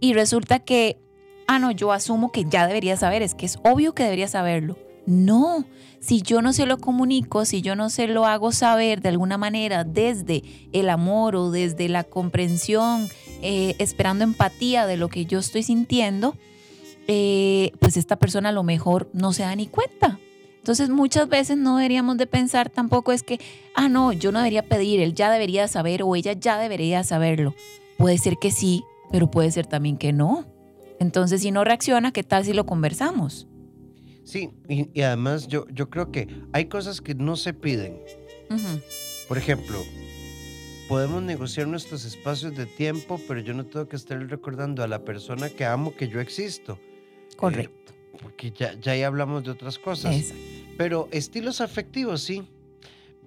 y 0.00 0.14
resulta 0.14 0.58
que, 0.58 0.98
ah, 1.46 1.58
no, 1.58 1.70
yo 1.70 1.92
asumo 1.92 2.32
que 2.32 2.44
ya 2.44 2.66
debería 2.66 2.96
saber, 2.96 3.22
es 3.22 3.34
que 3.34 3.46
es 3.46 3.58
obvio 3.62 3.94
que 3.94 4.02
debería 4.02 4.26
saberlo. 4.26 4.76
No, 5.06 5.66
si 6.00 6.22
yo 6.22 6.40
no 6.40 6.52
se 6.52 6.66
lo 6.66 6.78
comunico, 6.78 7.44
si 7.44 7.60
yo 7.60 7.76
no 7.76 7.90
se 7.90 8.08
lo 8.08 8.26
hago 8.26 8.52
saber 8.52 9.02
de 9.02 9.10
alguna 9.10 9.38
manera 9.38 9.84
desde 9.84 10.42
el 10.72 10.88
amor 10.88 11.36
o 11.36 11.50
desde 11.50 11.88
la 11.88 12.04
comprensión, 12.04 13.08
eh, 13.42 13.74
esperando 13.78 14.24
empatía 14.24 14.86
de 14.86 14.96
lo 14.96 15.08
que 15.08 15.26
yo 15.26 15.38
estoy 15.38 15.62
sintiendo, 15.62 16.36
eh, 17.06 17.72
pues 17.80 17.98
esta 17.98 18.16
persona 18.16 18.48
a 18.48 18.52
lo 18.52 18.62
mejor 18.62 19.10
no 19.12 19.34
se 19.34 19.42
da 19.42 19.54
ni 19.54 19.66
cuenta. 19.66 20.18
Entonces 20.64 20.88
muchas 20.88 21.28
veces 21.28 21.58
no 21.58 21.76
deberíamos 21.76 22.16
de 22.16 22.26
pensar 22.26 22.70
tampoco 22.70 23.12
es 23.12 23.22
que, 23.22 23.38
ah, 23.74 23.90
no, 23.90 24.14
yo 24.14 24.32
no 24.32 24.38
debería 24.38 24.66
pedir, 24.66 24.98
él 24.98 25.12
ya 25.12 25.30
debería 25.30 25.68
saber 25.68 26.02
o 26.02 26.16
ella 26.16 26.32
ya 26.32 26.56
debería 26.56 27.04
saberlo. 27.04 27.54
Puede 27.98 28.16
ser 28.16 28.38
que 28.38 28.50
sí, 28.50 28.82
pero 29.12 29.30
puede 29.30 29.50
ser 29.50 29.66
también 29.66 29.98
que 29.98 30.14
no. 30.14 30.46
Entonces 30.98 31.42
si 31.42 31.50
no 31.50 31.64
reacciona, 31.64 32.12
¿qué 32.12 32.22
tal 32.22 32.46
si 32.46 32.54
lo 32.54 32.64
conversamos? 32.64 33.46
Sí, 34.24 34.52
y, 34.66 34.88
y 34.98 35.02
además 35.02 35.48
yo, 35.48 35.66
yo 35.68 35.90
creo 35.90 36.10
que 36.10 36.28
hay 36.54 36.64
cosas 36.64 37.02
que 37.02 37.14
no 37.14 37.36
se 37.36 37.52
piden. 37.52 38.00
Por 39.28 39.36
ejemplo, 39.36 39.76
podemos 40.88 41.22
negociar 41.22 41.68
nuestros 41.68 42.06
espacios 42.06 42.56
de 42.56 42.64
tiempo, 42.64 43.20
pero 43.28 43.40
yo 43.40 43.52
no 43.52 43.66
tengo 43.66 43.86
que 43.86 43.96
estar 43.96 44.18
recordando 44.18 44.82
a 44.82 44.88
la 44.88 45.04
persona 45.04 45.50
que 45.50 45.66
amo 45.66 45.94
que 45.94 46.08
yo 46.08 46.20
existo. 46.20 46.78
Correcto. 47.36 47.83
Porque 48.24 48.50
ya, 48.50 48.74
ya 48.80 48.92
ahí 48.92 49.02
hablamos 49.02 49.44
de 49.44 49.50
otras 49.52 49.78
cosas. 49.78 50.32
Pero 50.76 51.08
estilos 51.12 51.60
afectivos, 51.60 52.22
sí. 52.22 52.42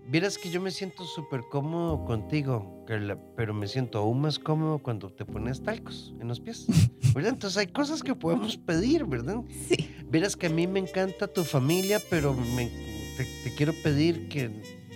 Vieras 0.10 0.38
que 0.38 0.50
yo 0.50 0.62
me 0.62 0.72
siento 0.72 1.04
súper 1.06 1.42
cómodo 1.52 2.04
contigo, 2.06 2.84
Carla, 2.88 3.18
pero 3.36 3.54
me 3.54 3.68
siento 3.68 4.00
aún 4.00 4.22
más 4.22 4.40
cómodo 4.40 4.80
cuando 4.80 5.10
te 5.10 5.26
pones 5.26 5.62
talcos 5.62 6.14
en 6.22 6.28
los 6.30 6.40
pies. 6.40 6.66
¿Verdad? 7.14 7.34
Entonces 7.34 7.58
hay 7.58 7.68
cosas 7.68 8.02
que 8.04 8.16
podemos 8.16 8.56
pedir, 8.58 9.04
¿verdad? 9.06 9.42
Sí. 9.68 9.90
Vieras 10.10 10.36
que 10.38 10.48
a 10.48 10.50
mí 10.50 10.66
me 10.66 10.80
encanta 10.80 11.28
tu 11.28 11.44
familia, 11.44 12.02
pero 12.10 12.34
me- 12.34 12.72
te, 13.18 13.26
te 13.44 13.56
quiero 13.56 13.74
pedir 13.84 14.30
que 14.30 14.50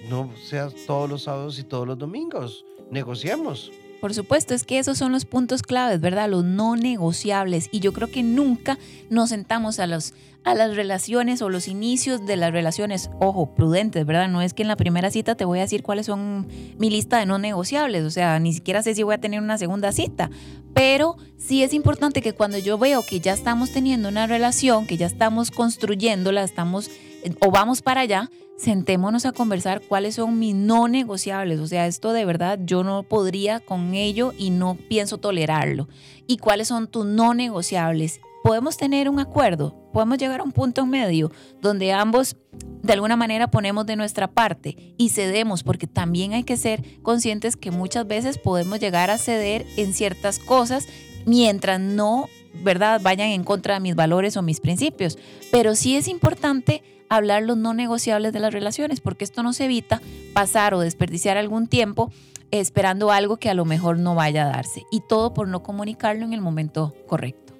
no 0.09 0.31
seas 0.47 0.73
todos 0.87 1.09
los 1.09 1.23
sábados 1.23 1.59
y 1.59 1.63
todos 1.63 1.85
los 1.85 1.97
domingos. 1.97 2.63
Negociamos. 2.89 3.69
Por 4.01 4.15
supuesto, 4.15 4.55
es 4.55 4.63
que 4.65 4.79
esos 4.79 4.97
son 4.97 5.11
los 5.11 5.25
puntos 5.25 5.61
claves, 5.61 6.01
¿verdad? 6.01 6.27
Los 6.27 6.43
no 6.43 6.75
negociables. 6.75 7.69
Y 7.71 7.81
yo 7.81 7.93
creo 7.93 8.09
que 8.09 8.23
nunca 8.23 8.79
nos 9.11 9.29
sentamos 9.29 9.79
a, 9.79 9.85
los, 9.85 10.15
a 10.43 10.55
las 10.55 10.75
relaciones 10.75 11.43
o 11.43 11.49
los 11.49 11.67
inicios 11.67 12.25
de 12.25 12.35
las 12.35 12.51
relaciones, 12.51 13.11
ojo, 13.19 13.53
prudentes, 13.53 14.03
¿verdad? 14.07 14.27
No 14.27 14.41
es 14.41 14.55
que 14.55 14.63
en 14.63 14.69
la 14.69 14.75
primera 14.75 15.11
cita 15.11 15.35
te 15.35 15.45
voy 15.45 15.59
a 15.59 15.61
decir 15.61 15.83
cuáles 15.83 16.07
son 16.07 16.47
mi 16.79 16.89
lista 16.89 17.19
de 17.19 17.27
no 17.27 17.37
negociables, 17.37 18.03
o 18.03 18.09
sea, 18.09 18.39
ni 18.39 18.53
siquiera 18.53 18.81
sé 18.81 18.95
si 18.95 19.03
voy 19.03 19.13
a 19.13 19.21
tener 19.21 19.39
una 19.39 19.59
segunda 19.59 19.91
cita. 19.91 20.31
Pero 20.73 21.17
sí 21.37 21.61
es 21.61 21.71
importante 21.71 22.23
que 22.23 22.33
cuando 22.33 22.57
yo 22.57 22.79
veo 22.79 23.03
que 23.03 23.19
ya 23.19 23.33
estamos 23.33 23.71
teniendo 23.71 24.09
una 24.09 24.25
relación, 24.25 24.87
que 24.87 24.97
ya 24.97 25.05
estamos 25.05 25.51
construyéndola, 25.51 26.43
estamos 26.43 26.89
o 27.39 27.51
vamos 27.51 27.81
para 27.81 28.01
allá, 28.01 28.29
sentémonos 28.57 29.25
a 29.25 29.31
conversar 29.31 29.81
cuáles 29.81 30.15
son 30.15 30.37
mis 30.39 30.55
no 30.55 30.87
negociables. 30.87 31.59
O 31.59 31.67
sea, 31.67 31.87
esto 31.87 32.13
de 32.13 32.25
verdad 32.25 32.59
yo 32.63 32.83
no 32.83 33.03
podría 33.03 33.59
con 33.59 33.93
ello 33.93 34.33
y 34.37 34.51
no 34.51 34.75
pienso 34.75 35.17
tolerarlo. 35.17 35.87
Y 36.27 36.37
cuáles 36.37 36.67
son 36.67 36.87
tus 36.87 37.05
no 37.05 37.33
negociables. 37.33 38.21
Podemos 38.43 38.77
tener 38.77 39.09
un 39.09 39.19
acuerdo, 39.19 39.75
podemos 39.93 40.17
llegar 40.17 40.39
a 40.39 40.43
un 40.43 40.51
punto 40.51 40.81
en 40.81 40.89
medio 40.89 41.31
donde 41.61 41.91
ambos 41.91 42.37
de 42.81 42.93
alguna 42.93 43.15
manera 43.15 43.51
ponemos 43.51 43.85
de 43.85 43.95
nuestra 43.95 44.27
parte 44.27 44.95
y 44.97 45.09
cedemos, 45.09 45.61
porque 45.61 45.85
también 45.85 46.33
hay 46.33 46.43
que 46.43 46.57
ser 46.57 47.01
conscientes 47.03 47.55
que 47.55 47.69
muchas 47.69 48.07
veces 48.07 48.39
podemos 48.39 48.79
llegar 48.79 49.11
a 49.11 49.19
ceder 49.19 49.65
en 49.77 49.93
ciertas 49.93 50.39
cosas 50.39 50.87
mientras 51.25 51.79
no, 51.79 52.27
¿verdad?, 52.63 53.01
vayan 53.03 53.29
en 53.29 53.43
contra 53.43 53.75
de 53.75 53.79
mis 53.79 53.95
valores 53.95 54.37
o 54.37 54.41
mis 54.41 54.59
principios. 54.59 55.17
Pero 55.51 55.75
sí 55.75 55.95
es 55.95 56.07
importante 56.07 56.83
hablar 57.09 57.43
los 57.43 57.57
no 57.57 57.73
negociables 57.73 58.33
de 58.33 58.39
las 58.39 58.53
relaciones, 58.53 59.01
porque 59.01 59.25
esto 59.25 59.43
nos 59.43 59.59
evita 59.59 60.01
pasar 60.33 60.73
o 60.73 60.79
desperdiciar 60.79 61.37
algún 61.37 61.67
tiempo 61.67 62.11
esperando 62.51 63.11
algo 63.11 63.37
que 63.37 63.49
a 63.49 63.53
lo 63.53 63.65
mejor 63.65 63.97
no 63.97 64.15
vaya 64.15 64.45
a 64.45 64.49
darse. 64.49 64.83
Y 64.91 65.01
todo 65.07 65.33
por 65.33 65.47
no 65.47 65.63
comunicarlo 65.63 66.25
en 66.25 66.33
el 66.33 66.41
momento 66.41 66.93
correcto. 67.07 67.53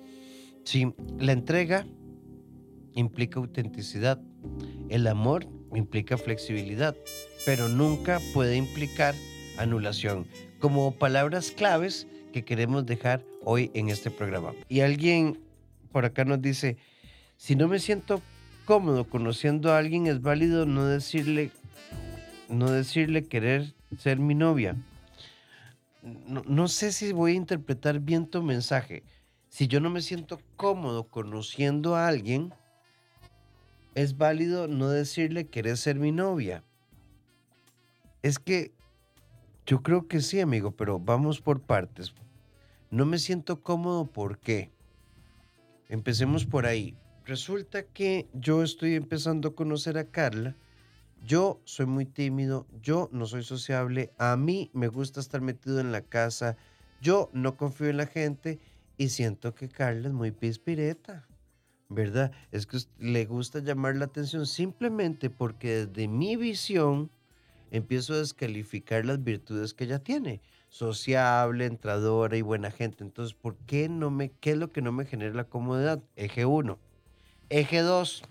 Sí, 0.63 0.93
la 1.17 1.31
entrega 1.31 1.85
implica 2.93 3.39
autenticidad. 3.39 4.21
El 4.89 5.07
amor 5.07 5.47
implica 5.73 6.17
flexibilidad, 6.17 6.95
pero 7.45 7.67
nunca 7.69 8.19
puede 8.33 8.57
implicar 8.57 9.15
anulación. 9.57 10.27
Como 10.59 10.91
palabras 10.91 11.51
claves 11.51 12.07
que 12.31 12.43
queremos 12.43 12.85
dejar 12.85 13.23
hoy 13.43 13.71
en 13.73 13.89
este 13.89 14.09
programa. 14.09 14.53
Y 14.69 14.81
alguien 14.81 15.39
por 15.91 16.05
acá 16.05 16.25
nos 16.25 16.41
dice, 16.41 16.77
si 17.37 17.55
no 17.55 17.67
me 17.67 17.79
siento 17.79 18.21
cómodo 18.65 19.03
conociendo 19.03 19.71
a 19.71 19.77
alguien, 19.77 20.07
es 20.07 20.21
válido 20.21 20.65
no 20.65 20.85
decirle, 20.85 21.51
no 22.49 22.71
decirle 22.71 23.25
querer 23.25 23.73
ser 23.97 24.19
mi 24.19 24.35
novia. 24.35 24.75
No, 26.01 26.43
no 26.47 26.67
sé 26.67 26.91
si 26.91 27.11
voy 27.11 27.33
a 27.33 27.35
interpretar 27.35 27.99
bien 27.99 28.25
tu 28.25 28.41
mensaje. 28.41 29.03
Si 29.49 29.67
yo 29.67 29.79
no 29.79 29.89
me 29.89 30.01
siento 30.01 30.39
cómodo 30.55 31.03
conociendo 31.03 31.95
a 31.95 32.07
alguien, 32.07 32.53
es 33.95 34.17
válido 34.17 34.67
no 34.67 34.89
decirle 34.89 35.47
querer 35.47 35.77
ser 35.77 35.97
mi 35.97 36.11
novia. 36.11 36.63
Es 38.23 38.39
que 38.39 38.71
yo 39.65 39.81
creo 39.83 40.07
que 40.07 40.21
sí, 40.21 40.39
amigo, 40.39 40.71
pero 40.71 40.99
vamos 40.99 41.41
por 41.41 41.61
partes. 41.61 42.13
No 42.91 43.05
me 43.05 43.19
siento 43.19 43.61
cómodo, 43.63 44.05
¿por 44.05 44.37
qué? 44.39 44.69
Empecemos 45.87 46.45
por 46.45 46.65
ahí. 46.65 46.93
Resulta 47.23 47.83
que 47.83 48.27
yo 48.33 48.63
estoy 48.63 48.95
empezando 48.95 49.47
a 49.47 49.55
conocer 49.55 49.97
a 49.97 50.11
Carla. 50.11 50.57
Yo 51.23 51.61
soy 51.63 51.85
muy 51.85 52.05
tímido, 52.05 52.67
yo 52.81 53.07
no 53.13 53.27
soy 53.27 53.43
sociable, 53.43 54.11
a 54.17 54.35
mí 54.35 54.71
me 54.73 54.89
gusta 54.89 55.21
estar 55.21 55.39
metido 55.39 55.79
en 55.79 55.93
la 55.93 56.01
casa, 56.01 56.57
yo 56.99 57.29
no 57.31 57.55
confío 57.55 57.87
en 57.87 57.97
la 57.97 58.07
gente 58.07 58.59
y 58.97 59.07
siento 59.07 59.55
que 59.55 59.69
Carla 59.69 60.09
es 60.09 60.13
muy 60.13 60.31
pispireta, 60.31 61.25
¿verdad? 61.87 62.33
Es 62.51 62.65
que 62.65 62.79
le 62.99 63.23
gusta 63.23 63.59
llamar 63.59 63.95
la 63.95 64.05
atención 64.05 64.45
simplemente 64.45 65.29
porque 65.29 65.85
desde 65.85 66.09
mi 66.09 66.35
visión 66.35 67.09
empiezo 67.69 68.15
a 68.15 68.17
descalificar 68.17 69.05
las 69.05 69.23
virtudes 69.23 69.73
que 69.73 69.85
ella 69.85 69.99
tiene. 69.99 70.41
Sociable, 70.71 71.65
entradora 71.65 72.37
y 72.37 72.41
buena 72.41 72.71
gente. 72.71 73.03
Entonces, 73.03 73.35
¿por 73.35 73.57
qué 73.67 73.89
no 73.89 74.09
me, 74.09 74.31
qué 74.31 74.51
es 74.51 74.57
lo 74.57 74.71
que 74.71 74.81
no 74.81 74.93
me 74.93 75.05
genera 75.05 75.35
la 75.35 75.43
comodidad? 75.43 76.01
Eje 76.15 76.45
1. 76.45 76.79
Eje 77.49 77.81
2. 77.81 78.23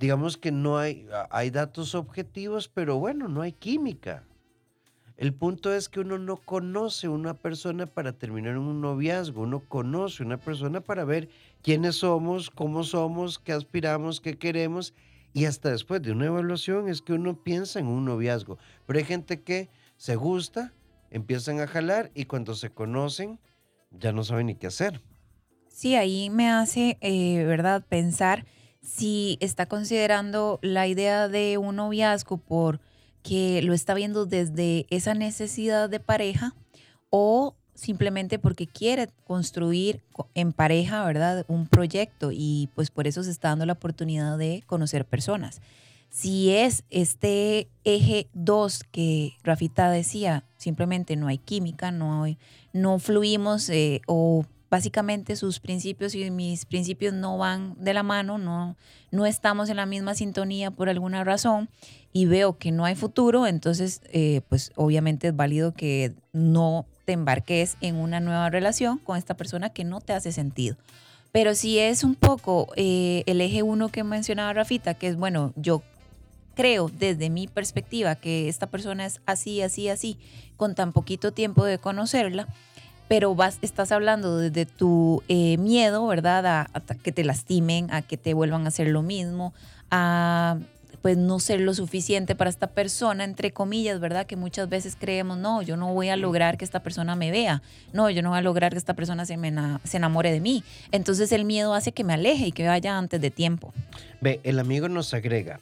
Digamos 0.00 0.36
que 0.36 0.50
no 0.50 0.78
hay, 0.78 1.08
hay 1.30 1.50
datos 1.50 1.94
objetivos, 1.94 2.68
pero 2.68 2.98
bueno, 2.98 3.28
no 3.28 3.42
hay 3.42 3.52
química. 3.52 4.24
El 5.16 5.32
punto 5.32 5.72
es 5.72 5.88
que 5.88 6.00
uno 6.00 6.18
no 6.18 6.36
conoce 6.38 7.08
una 7.08 7.34
persona 7.34 7.86
para 7.86 8.12
terminar 8.12 8.58
un 8.58 8.80
noviazgo, 8.80 9.42
uno 9.42 9.60
conoce 9.60 10.24
una 10.24 10.38
persona 10.38 10.80
para 10.80 11.04
ver 11.04 11.28
quiénes 11.62 11.96
somos, 11.96 12.50
cómo 12.50 12.82
somos, 12.82 13.38
qué 13.38 13.52
aspiramos, 13.52 14.20
qué 14.20 14.36
queremos 14.36 14.92
y 15.32 15.44
hasta 15.44 15.70
después 15.70 16.02
de 16.02 16.12
una 16.12 16.26
evaluación 16.26 16.88
es 16.88 17.02
que 17.02 17.12
uno 17.12 17.36
piensa 17.36 17.78
en 17.78 17.86
un 17.86 18.04
noviazgo. 18.04 18.58
Pero 18.86 18.98
hay 18.98 19.04
gente 19.04 19.42
que 19.42 19.68
se 19.96 20.16
gusta, 20.16 20.72
empiezan 21.10 21.60
a 21.60 21.66
jalar 21.66 22.10
y 22.14 22.24
cuando 22.24 22.54
se 22.54 22.70
conocen 22.70 23.38
ya 23.90 24.12
no 24.12 24.24
saben 24.24 24.46
ni 24.46 24.54
qué 24.54 24.66
hacer. 24.66 25.00
Sí, 25.68 25.94
ahí 25.94 26.30
me 26.30 26.50
hace, 26.50 26.98
eh, 27.00 27.44
¿verdad?, 27.44 27.84
pensar 27.88 28.46
si 28.82 29.38
está 29.40 29.66
considerando 29.66 30.58
la 30.62 30.86
idea 30.86 31.28
de 31.28 31.58
un 31.58 31.76
noviazgo 31.76 32.38
por 32.38 32.80
que 33.22 33.60
lo 33.62 33.74
está 33.74 33.94
viendo 33.94 34.26
desde 34.26 34.86
esa 34.90 35.14
necesidad 35.14 35.90
de 35.90 36.00
pareja 36.00 36.54
o 37.10 37.54
simplemente 37.74 38.38
porque 38.38 38.66
quiere 38.66 39.08
construir 39.24 40.02
en 40.34 40.52
pareja, 40.52 41.04
¿verdad? 41.04 41.44
Un 41.48 41.68
proyecto 41.68 42.30
y 42.32 42.70
pues 42.74 42.90
por 42.90 43.06
eso 43.06 43.22
se 43.22 43.30
está 43.30 43.48
dando 43.48 43.66
la 43.66 43.74
oportunidad 43.74 44.36
de 44.36 44.62
conocer 44.66 45.04
personas. 45.04 45.60
Si 46.10 46.50
es 46.50 46.84
este 46.90 47.68
eje 47.84 48.28
2 48.32 48.84
que 48.90 49.34
Rafita 49.42 49.90
decía, 49.90 50.44
simplemente 50.56 51.16
no 51.16 51.28
hay 51.28 51.38
química, 51.38 51.90
no, 51.90 52.24
hay, 52.24 52.38
no 52.72 52.98
fluimos 52.98 53.68
eh, 53.68 54.00
o 54.06 54.44
básicamente 54.70 55.36
sus 55.36 55.60
principios 55.60 56.14
y 56.14 56.30
mis 56.30 56.66
principios 56.66 57.14
no 57.14 57.38
van 57.38 57.74
de 57.78 57.94
la 57.94 58.02
mano, 58.02 58.38
no, 58.38 58.76
no 59.10 59.26
estamos 59.26 59.70
en 59.70 59.76
la 59.76 59.86
misma 59.86 60.14
sintonía 60.14 60.70
por 60.70 60.88
alguna 60.88 61.24
razón 61.24 61.68
y 62.12 62.26
veo 62.26 62.58
que 62.58 62.72
no 62.72 62.84
hay 62.84 62.94
futuro, 62.94 63.46
entonces 63.46 64.02
eh, 64.12 64.42
pues 64.48 64.72
obviamente 64.76 65.28
es 65.28 65.36
válido 65.36 65.72
que 65.72 66.14
no 66.32 66.86
te 67.04 67.12
embarques 67.12 67.76
en 67.80 67.96
una 67.96 68.20
nueva 68.20 68.50
relación 68.50 68.98
con 68.98 69.16
esta 69.16 69.36
persona 69.36 69.70
que 69.70 69.84
no 69.84 70.00
te 70.00 70.12
hace 70.12 70.32
sentido. 70.32 70.76
Pero 71.32 71.54
si 71.54 71.78
es 71.78 72.04
un 72.04 72.14
poco 72.14 72.68
eh, 72.76 73.22
el 73.26 73.40
eje 73.40 73.62
uno 73.62 73.90
que 73.90 74.02
mencionaba 74.02 74.52
Rafita, 74.52 74.94
que 74.94 75.08
es 75.08 75.16
bueno, 75.16 75.52
yo 75.56 75.82
creo 76.58 76.90
desde 76.92 77.30
mi 77.30 77.46
perspectiva 77.46 78.16
que 78.16 78.48
esta 78.48 78.66
persona 78.66 79.06
es 79.06 79.20
así, 79.26 79.62
así, 79.62 79.88
así, 79.88 80.18
con 80.56 80.74
tan 80.74 80.92
poquito 80.92 81.30
tiempo 81.30 81.64
de 81.64 81.78
conocerla, 81.78 82.48
pero 83.06 83.36
vas, 83.36 83.58
estás 83.62 83.92
hablando 83.92 84.36
desde 84.38 84.66
tu 84.66 85.22
eh, 85.28 85.56
miedo, 85.58 86.04
¿verdad? 86.08 86.44
A, 86.46 86.80
que 87.04 87.12
te 87.12 87.22
lastimen, 87.22 87.92
a 87.92 88.02
que 88.02 88.16
te 88.16 88.34
vuelvan 88.34 88.64
a 88.64 88.68
hacer 88.68 88.88
lo 88.88 89.02
mismo, 89.02 89.54
a 89.92 90.58
pues 91.00 91.16
no 91.16 91.38
ser 91.38 91.60
lo 91.60 91.74
suficiente 91.74 92.34
para 92.34 92.50
esta 92.50 92.66
persona, 92.66 93.22
entre 93.22 93.52
comillas, 93.52 94.00
¿verdad? 94.00 94.26
Que 94.26 94.34
muchas 94.34 94.68
veces 94.68 94.96
creemos, 94.98 95.38
no, 95.38 95.62
yo 95.62 95.76
no 95.76 95.94
voy 95.94 96.08
a 96.08 96.16
lograr 96.16 96.58
que 96.58 96.64
esta 96.64 96.82
persona 96.82 97.14
me 97.14 97.30
vea, 97.30 97.62
no, 97.92 98.10
yo 98.10 98.20
no 98.20 98.30
voy 98.30 98.38
a 98.38 98.42
lograr 98.42 98.72
que 98.72 98.78
esta 98.78 98.94
persona 98.94 99.24
se, 99.26 99.36
me 99.36 99.52
se 99.84 99.96
enamore 99.96 100.32
de 100.32 100.40
mí. 100.40 100.64
Entonces 100.90 101.30
el 101.30 101.44
miedo 101.44 101.72
hace 101.72 101.92
que 101.92 102.02
me 102.02 102.14
aleje 102.14 102.48
y 102.48 102.52
que 102.52 102.66
vaya 102.66 102.98
antes 102.98 103.20
de 103.20 103.30
tiempo. 103.30 103.72
Ve, 104.20 104.40
el 104.42 104.58
amigo 104.58 104.88
nos 104.88 105.14
agrega, 105.14 105.60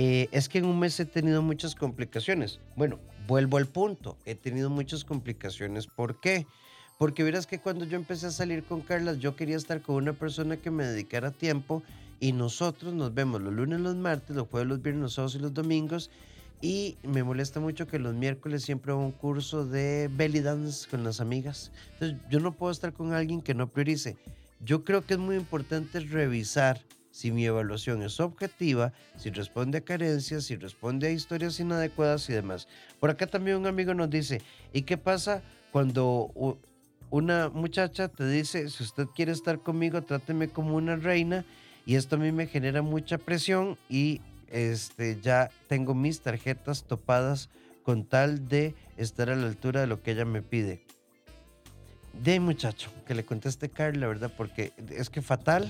eh, 0.00 0.28
es 0.30 0.48
que 0.48 0.58
en 0.58 0.64
un 0.64 0.78
mes 0.78 1.00
he 1.00 1.06
tenido 1.06 1.42
muchas 1.42 1.74
complicaciones. 1.74 2.60
Bueno, 2.76 3.00
vuelvo 3.26 3.56
al 3.56 3.66
punto, 3.66 4.16
he 4.26 4.36
tenido 4.36 4.70
muchas 4.70 5.04
complicaciones. 5.04 5.88
¿Por 5.88 6.20
qué? 6.20 6.46
Porque 6.98 7.24
verás 7.24 7.48
que 7.48 7.58
cuando 7.58 7.84
yo 7.84 7.96
empecé 7.96 8.26
a 8.26 8.30
salir 8.30 8.62
con 8.62 8.80
Carlas, 8.80 9.18
yo 9.18 9.34
quería 9.34 9.56
estar 9.56 9.82
con 9.82 9.96
una 9.96 10.12
persona 10.12 10.56
que 10.56 10.70
me 10.70 10.86
dedicara 10.86 11.32
tiempo 11.32 11.82
y 12.20 12.30
nosotros 12.30 12.94
nos 12.94 13.12
vemos 13.12 13.42
los 13.42 13.52
lunes, 13.52 13.80
los 13.80 13.96
martes, 13.96 14.36
los 14.36 14.46
jueves, 14.46 14.68
los 14.68 14.80
viernes, 14.80 15.02
los 15.02 15.14
sábados 15.14 15.34
y 15.34 15.40
los 15.40 15.52
domingos. 15.52 16.12
Y 16.60 16.96
me 17.02 17.24
molesta 17.24 17.58
mucho 17.58 17.88
que 17.88 17.98
los 17.98 18.14
miércoles 18.14 18.62
siempre 18.62 18.92
hago 18.92 19.04
un 19.04 19.10
curso 19.10 19.66
de 19.66 20.08
belly 20.12 20.38
dance 20.38 20.88
con 20.88 21.02
las 21.02 21.20
amigas. 21.20 21.72
Entonces, 21.94 22.18
yo 22.30 22.38
no 22.38 22.52
puedo 22.52 22.70
estar 22.70 22.92
con 22.92 23.14
alguien 23.14 23.42
que 23.42 23.54
no 23.54 23.66
priorice. 23.66 24.16
Yo 24.60 24.84
creo 24.84 25.04
que 25.04 25.14
es 25.14 25.20
muy 25.20 25.34
importante 25.34 25.98
revisar 25.98 26.84
si 27.18 27.32
mi 27.32 27.44
evaluación 27.44 28.04
es 28.04 28.20
objetiva, 28.20 28.92
si 29.16 29.30
responde 29.30 29.78
a 29.78 29.80
carencias, 29.80 30.44
si 30.44 30.54
responde 30.54 31.08
a 31.08 31.10
historias 31.10 31.58
inadecuadas 31.58 32.30
y 32.30 32.32
demás. 32.32 32.68
Por 33.00 33.10
acá 33.10 33.26
también 33.26 33.56
un 33.56 33.66
amigo 33.66 33.92
nos 33.92 34.08
dice, 34.08 34.40
¿y 34.72 34.82
qué 34.82 34.96
pasa 34.96 35.42
cuando 35.72 36.30
una 37.10 37.48
muchacha 37.48 38.06
te 38.06 38.28
dice, 38.28 38.70
si 38.70 38.84
usted 38.84 39.06
quiere 39.16 39.32
estar 39.32 39.58
conmigo, 39.58 40.00
tráteme 40.02 40.46
como 40.46 40.76
una 40.76 40.94
reina? 40.94 41.44
Y 41.84 41.96
esto 41.96 42.14
a 42.14 42.18
mí 42.20 42.30
me 42.30 42.46
genera 42.46 42.82
mucha 42.82 43.18
presión 43.18 43.76
y 43.88 44.20
este, 44.46 45.20
ya 45.20 45.50
tengo 45.66 45.96
mis 45.96 46.20
tarjetas 46.20 46.84
topadas 46.84 47.50
con 47.82 48.04
tal 48.04 48.46
de 48.46 48.76
estar 48.96 49.28
a 49.28 49.34
la 49.34 49.48
altura 49.48 49.80
de 49.80 49.88
lo 49.88 50.04
que 50.04 50.12
ella 50.12 50.24
me 50.24 50.42
pide. 50.42 50.84
De 52.12 52.38
muchacho, 52.38 52.92
que 53.08 53.16
le 53.16 53.24
conteste 53.24 53.70
Carla, 53.70 54.06
¿verdad? 54.06 54.32
Porque 54.36 54.72
es 54.90 55.10
que 55.10 55.20
fatal. 55.20 55.68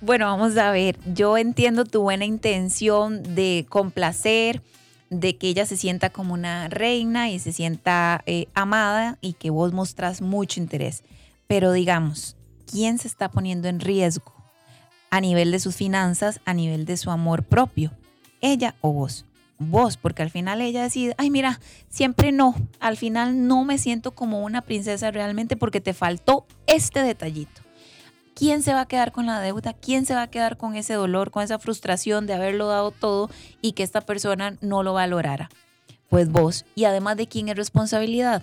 Bueno, 0.00 0.26
vamos 0.26 0.56
a 0.56 0.70
ver, 0.70 0.98
yo 1.14 1.38
entiendo 1.38 1.84
tu 1.84 2.02
buena 2.02 2.24
intención 2.24 3.34
de 3.34 3.66
complacer, 3.68 4.62
de 5.10 5.36
que 5.36 5.48
ella 5.48 5.66
se 5.66 5.76
sienta 5.76 6.10
como 6.10 6.34
una 6.34 6.68
reina 6.68 7.30
y 7.30 7.38
se 7.38 7.52
sienta 7.52 8.22
eh, 8.26 8.46
amada 8.54 9.18
y 9.20 9.32
que 9.34 9.50
vos 9.50 9.72
mostrás 9.72 10.20
mucho 10.20 10.60
interés. 10.60 11.02
Pero 11.46 11.72
digamos, 11.72 12.36
¿quién 12.70 12.98
se 12.98 13.08
está 13.08 13.30
poniendo 13.30 13.68
en 13.68 13.80
riesgo? 13.80 14.36
a 15.10 15.20
nivel 15.20 15.50
de 15.50 15.60
sus 15.60 15.76
finanzas, 15.76 16.40
a 16.44 16.54
nivel 16.54 16.84
de 16.84 16.96
su 16.96 17.10
amor 17.10 17.42
propio. 17.42 17.90
Ella 18.40 18.74
o 18.80 18.92
vos. 18.92 19.24
Vos, 19.58 19.96
porque 19.96 20.22
al 20.22 20.30
final 20.30 20.60
ella 20.60 20.82
decide, 20.82 21.14
ay 21.16 21.30
mira, 21.30 21.60
siempre 21.88 22.30
no, 22.30 22.54
al 22.78 22.98
final 22.98 23.46
no 23.46 23.64
me 23.64 23.78
siento 23.78 24.10
como 24.10 24.44
una 24.44 24.60
princesa 24.60 25.10
realmente 25.10 25.56
porque 25.56 25.80
te 25.80 25.94
faltó 25.94 26.46
este 26.66 27.02
detallito. 27.02 27.62
¿Quién 28.36 28.62
se 28.62 28.74
va 28.74 28.82
a 28.82 28.86
quedar 28.86 29.12
con 29.12 29.24
la 29.24 29.40
deuda? 29.40 29.72
¿Quién 29.72 30.04
se 30.04 30.14
va 30.14 30.20
a 30.20 30.30
quedar 30.30 30.58
con 30.58 30.76
ese 30.76 30.92
dolor, 30.92 31.30
con 31.30 31.42
esa 31.42 31.58
frustración 31.58 32.26
de 32.26 32.34
haberlo 32.34 32.66
dado 32.66 32.90
todo 32.90 33.30
y 33.62 33.72
que 33.72 33.82
esta 33.82 34.02
persona 34.02 34.58
no 34.60 34.82
lo 34.82 34.92
valorara? 34.92 35.48
Pues 36.10 36.30
vos. 36.30 36.66
Y 36.74 36.84
además 36.84 37.16
de 37.16 37.28
quién 37.28 37.48
es 37.48 37.56
responsabilidad? 37.56 38.42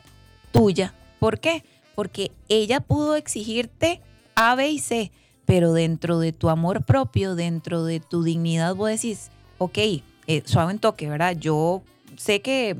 Tuya. 0.51 0.95
¿Por 1.19 1.39
qué? 1.39 1.63
Porque 1.93 2.31
ella 2.49 2.79
pudo 2.79 3.15
exigirte 3.15 4.01
A, 4.33 4.55
B 4.55 4.67
y 4.67 4.79
C, 4.79 5.11
pero 5.45 5.73
dentro 5.73 6.17
de 6.17 6.31
tu 6.31 6.49
amor 6.49 6.83
propio, 6.83 7.35
dentro 7.35 7.83
de 7.83 7.99
tu 7.99 8.23
dignidad, 8.23 8.73
vos 8.73 8.89
decís, 8.89 9.29
ok, 9.59 9.77
eh, 9.77 10.41
suave 10.45 10.71
en 10.71 10.79
toque, 10.79 11.07
¿verdad? 11.07 11.37
Yo 11.37 11.83
sé 12.17 12.41
que 12.41 12.75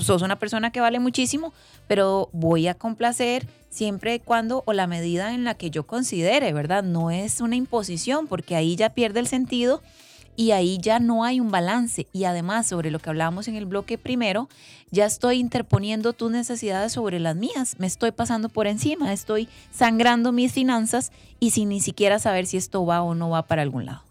sos 0.00 0.22
una 0.22 0.38
persona 0.38 0.70
que 0.70 0.80
vale 0.80 0.98
muchísimo, 0.98 1.52
pero 1.86 2.28
voy 2.32 2.68
a 2.68 2.74
complacer 2.74 3.46
siempre 3.70 4.14
y 4.16 4.18
cuando 4.20 4.62
o 4.66 4.72
la 4.72 4.86
medida 4.86 5.34
en 5.34 5.44
la 5.44 5.54
que 5.54 5.70
yo 5.70 5.86
considere, 5.86 6.52
¿verdad? 6.52 6.82
No 6.82 7.10
es 7.10 7.40
una 7.40 7.56
imposición 7.56 8.26
porque 8.26 8.56
ahí 8.56 8.76
ya 8.76 8.90
pierde 8.90 9.20
el 9.20 9.26
sentido 9.26 9.82
y 10.36 10.52
ahí 10.52 10.78
ya 10.78 11.00
no 11.00 11.24
hay 11.24 11.38
un 11.38 11.50
balance. 11.50 12.06
Y 12.12 12.24
además, 12.24 12.66
sobre 12.66 12.90
lo 12.90 12.98
que 12.98 13.10
hablábamos 13.10 13.46
en 13.48 13.56
el 13.56 13.66
bloque 13.66 13.98
primero, 13.98 14.48
ya 14.90 15.04
estoy 15.04 15.38
interponiendo 15.38 16.12
tus 16.12 16.30
necesidades 16.30 16.92
sobre 16.92 17.20
las 17.20 17.36
mías, 17.36 17.76
me 17.78 17.86
estoy 17.86 18.10
pasando 18.10 18.48
por 18.48 18.66
encima, 18.66 19.12
estoy 19.12 19.48
sangrando 19.70 20.32
mis 20.32 20.52
finanzas 20.52 21.12
y 21.38 21.50
sin 21.50 21.68
ni 21.68 21.80
siquiera 21.80 22.18
saber 22.18 22.46
si 22.46 22.56
esto 22.56 22.84
va 22.86 23.02
o 23.02 23.14
no 23.14 23.30
va 23.30 23.42
para 23.42 23.62
algún 23.62 23.86
lado. 23.86 24.09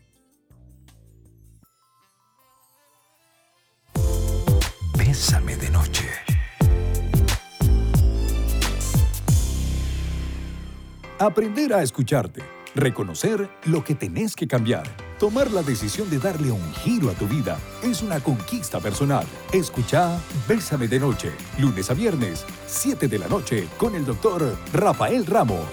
Aprender 11.22 11.74
a 11.74 11.84
escucharte. 11.84 12.42
Reconocer 12.76 13.50
lo 13.66 13.84
que 13.84 13.94
tenés 13.94 14.38
que 14.38 14.48
cambiar. 14.48 14.84
Tomar 15.20 15.52
la 15.52 15.62
decisión 15.62 16.10
de 16.10 16.18
darle 16.18 16.50
un 16.50 16.74
giro 16.76 17.10
a 17.10 17.14
tu 17.14 17.28
vida 17.28 17.60
es 17.84 18.02
una 18.02 18.22
conquista 18.22 18.80
personal. 18.80 19.26
Escucha 19.52 20.18
Bésame 20.48 20.88
de 20.88 20.98
Noche, 20.98 21.34
lunes 21.58 21.92
a 21.92 21.94
viernes, 21.94 22.46
7 22.68 23.10
de 23.10 23.20
la 23.20 23.28
noche, 23.28 23.68
con 23.78 23.96
el 23.96 24.06
doctor 24.06 24.58
Rafael 24.72 25.26
Ramos. 25.26 25.68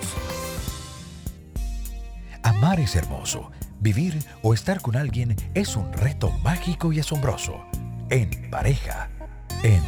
Amar 2.43 2.81
es 2.81 2.97
hermoso. 2.97 3.53
Vivir 3.79 4.19
o 4.43 4.53
estar 4.53 4.81
con 4.81 4.97
alguien 4.97 5.37
es 5.55 5.77
un 5.77 5.93
reto 5.93 6.33
mágico 6.43 6.93
y 6.93 6.99
asombroso. 6.99 7.65
En 8.11 8.51
pareja. 8.51 9.11
En 9.63 9.83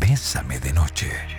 Bésame 0.00 0.58
de 0.58 0.72
Noche. 0.72 1.37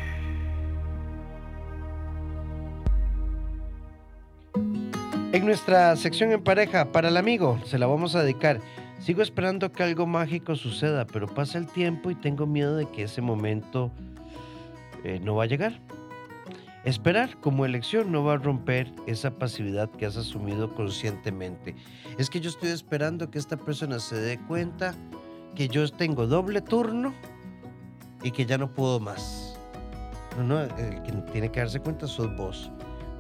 En 5.32 5.46
nuestra 5.46 5.96
sección 5.96 6.32
en 6.32 6.44
pareja, 6.44 6.92
para 6.92 7.10
el 7.10 7.16
amigo, 7.16 7.60
se 7.64 7.78
la 7.78 7.86
vamos 7.86 8.16
a 8.16 8.24
dedicar. 8.24 8.62
Sigo 9.00 9.22
esperando 9.22 9.72
que 9.72 9.84
algo 9.84 10.08
mágico 10.08 10.56
suceda, 10.56 11.06
pero 11.06 11.28
pasa 11.28 11.60
el 11.60 11.68
tiempo 11.68 12.10
y 12.10 12.16
tengo 12.16 12.48
miedo 12.48 12.76
de 12.76 12.88
que 12.88 13.04
ese 13.04 13.22
momento 13.22 13.92
eh, 15.04 15.20
no 15.24 15.36
va 15.36 15.44
a 15.44 15.46
llegar. 15.46 15.80
Esperar 16.84 17.38
como 17.42 17.64
elección 17.64 18.12
no 18.12 18.24
va 18.24 18.34
a 18.34 18.38
romper 18.38 18.92
esa 19.06 19.30
pasividad 19.30 19.92
que 19.92 20.08
has 20.08 20.18
asumido 20.18 20.74
conscientemente. 20.74 21.76
Es 22.18 22.32
que 22.32 22.40
yo 22.40 22.50
estoy 22.50 22.70
esperando 22.70 23.30
que 23.30 23.38
esta 23.38 23.56
persona 23.56 24.00
se 24.00 24.16
dé 24.16 24.40
cuenta 24.48 24.96
que 25.54 25.68
yo 25.68 25.88
tengo 25.90 26.26
doble 26.26 26.62
turno 26.62 27.14
y 28.24 28.32
que 28.32 28.48
ya 28.48 28.58
no 28.58 28.74
puedo 28.74 29.00
más. 29.00 29.60
No, 30.38 30.44
no, 30.44 30.62
el 30.62 31.04
que 31.04 31.12
tiene 31.32 31.52
que 31.52 31.60
darse 31.60 31.80
cuenta 31.80 32.08
sos 32.08 32.36
vos 32.36 32.72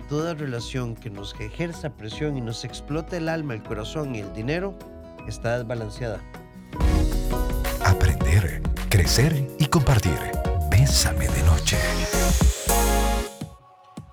toda 0.10 0.34
relación 0.34 0.96
que 0.96 1.10
nos 1.10 1.40
ejerza 1.40 1.92
presión 1.92 2.36
y 2.36 2.42
nos 2.42 2.66
explota 2.66 3.16
el 3.18 3.30
alma, 3.30 3.54
el 3.54 3.64
corazón 3.64 4.16
y 4.16 4.20
el 4.20 4.34
dinero 4.34 4.78
está 5.28 5.58
desbalanceada. 5.58 6.20
Aprender, 7.86 8.62
crecer 8.90 9.48
y 9.60 9.66
compartir. 9.68 10.18
Bésame 10.72 11.28
de 11.28 11.44
noche. 11.44 11.78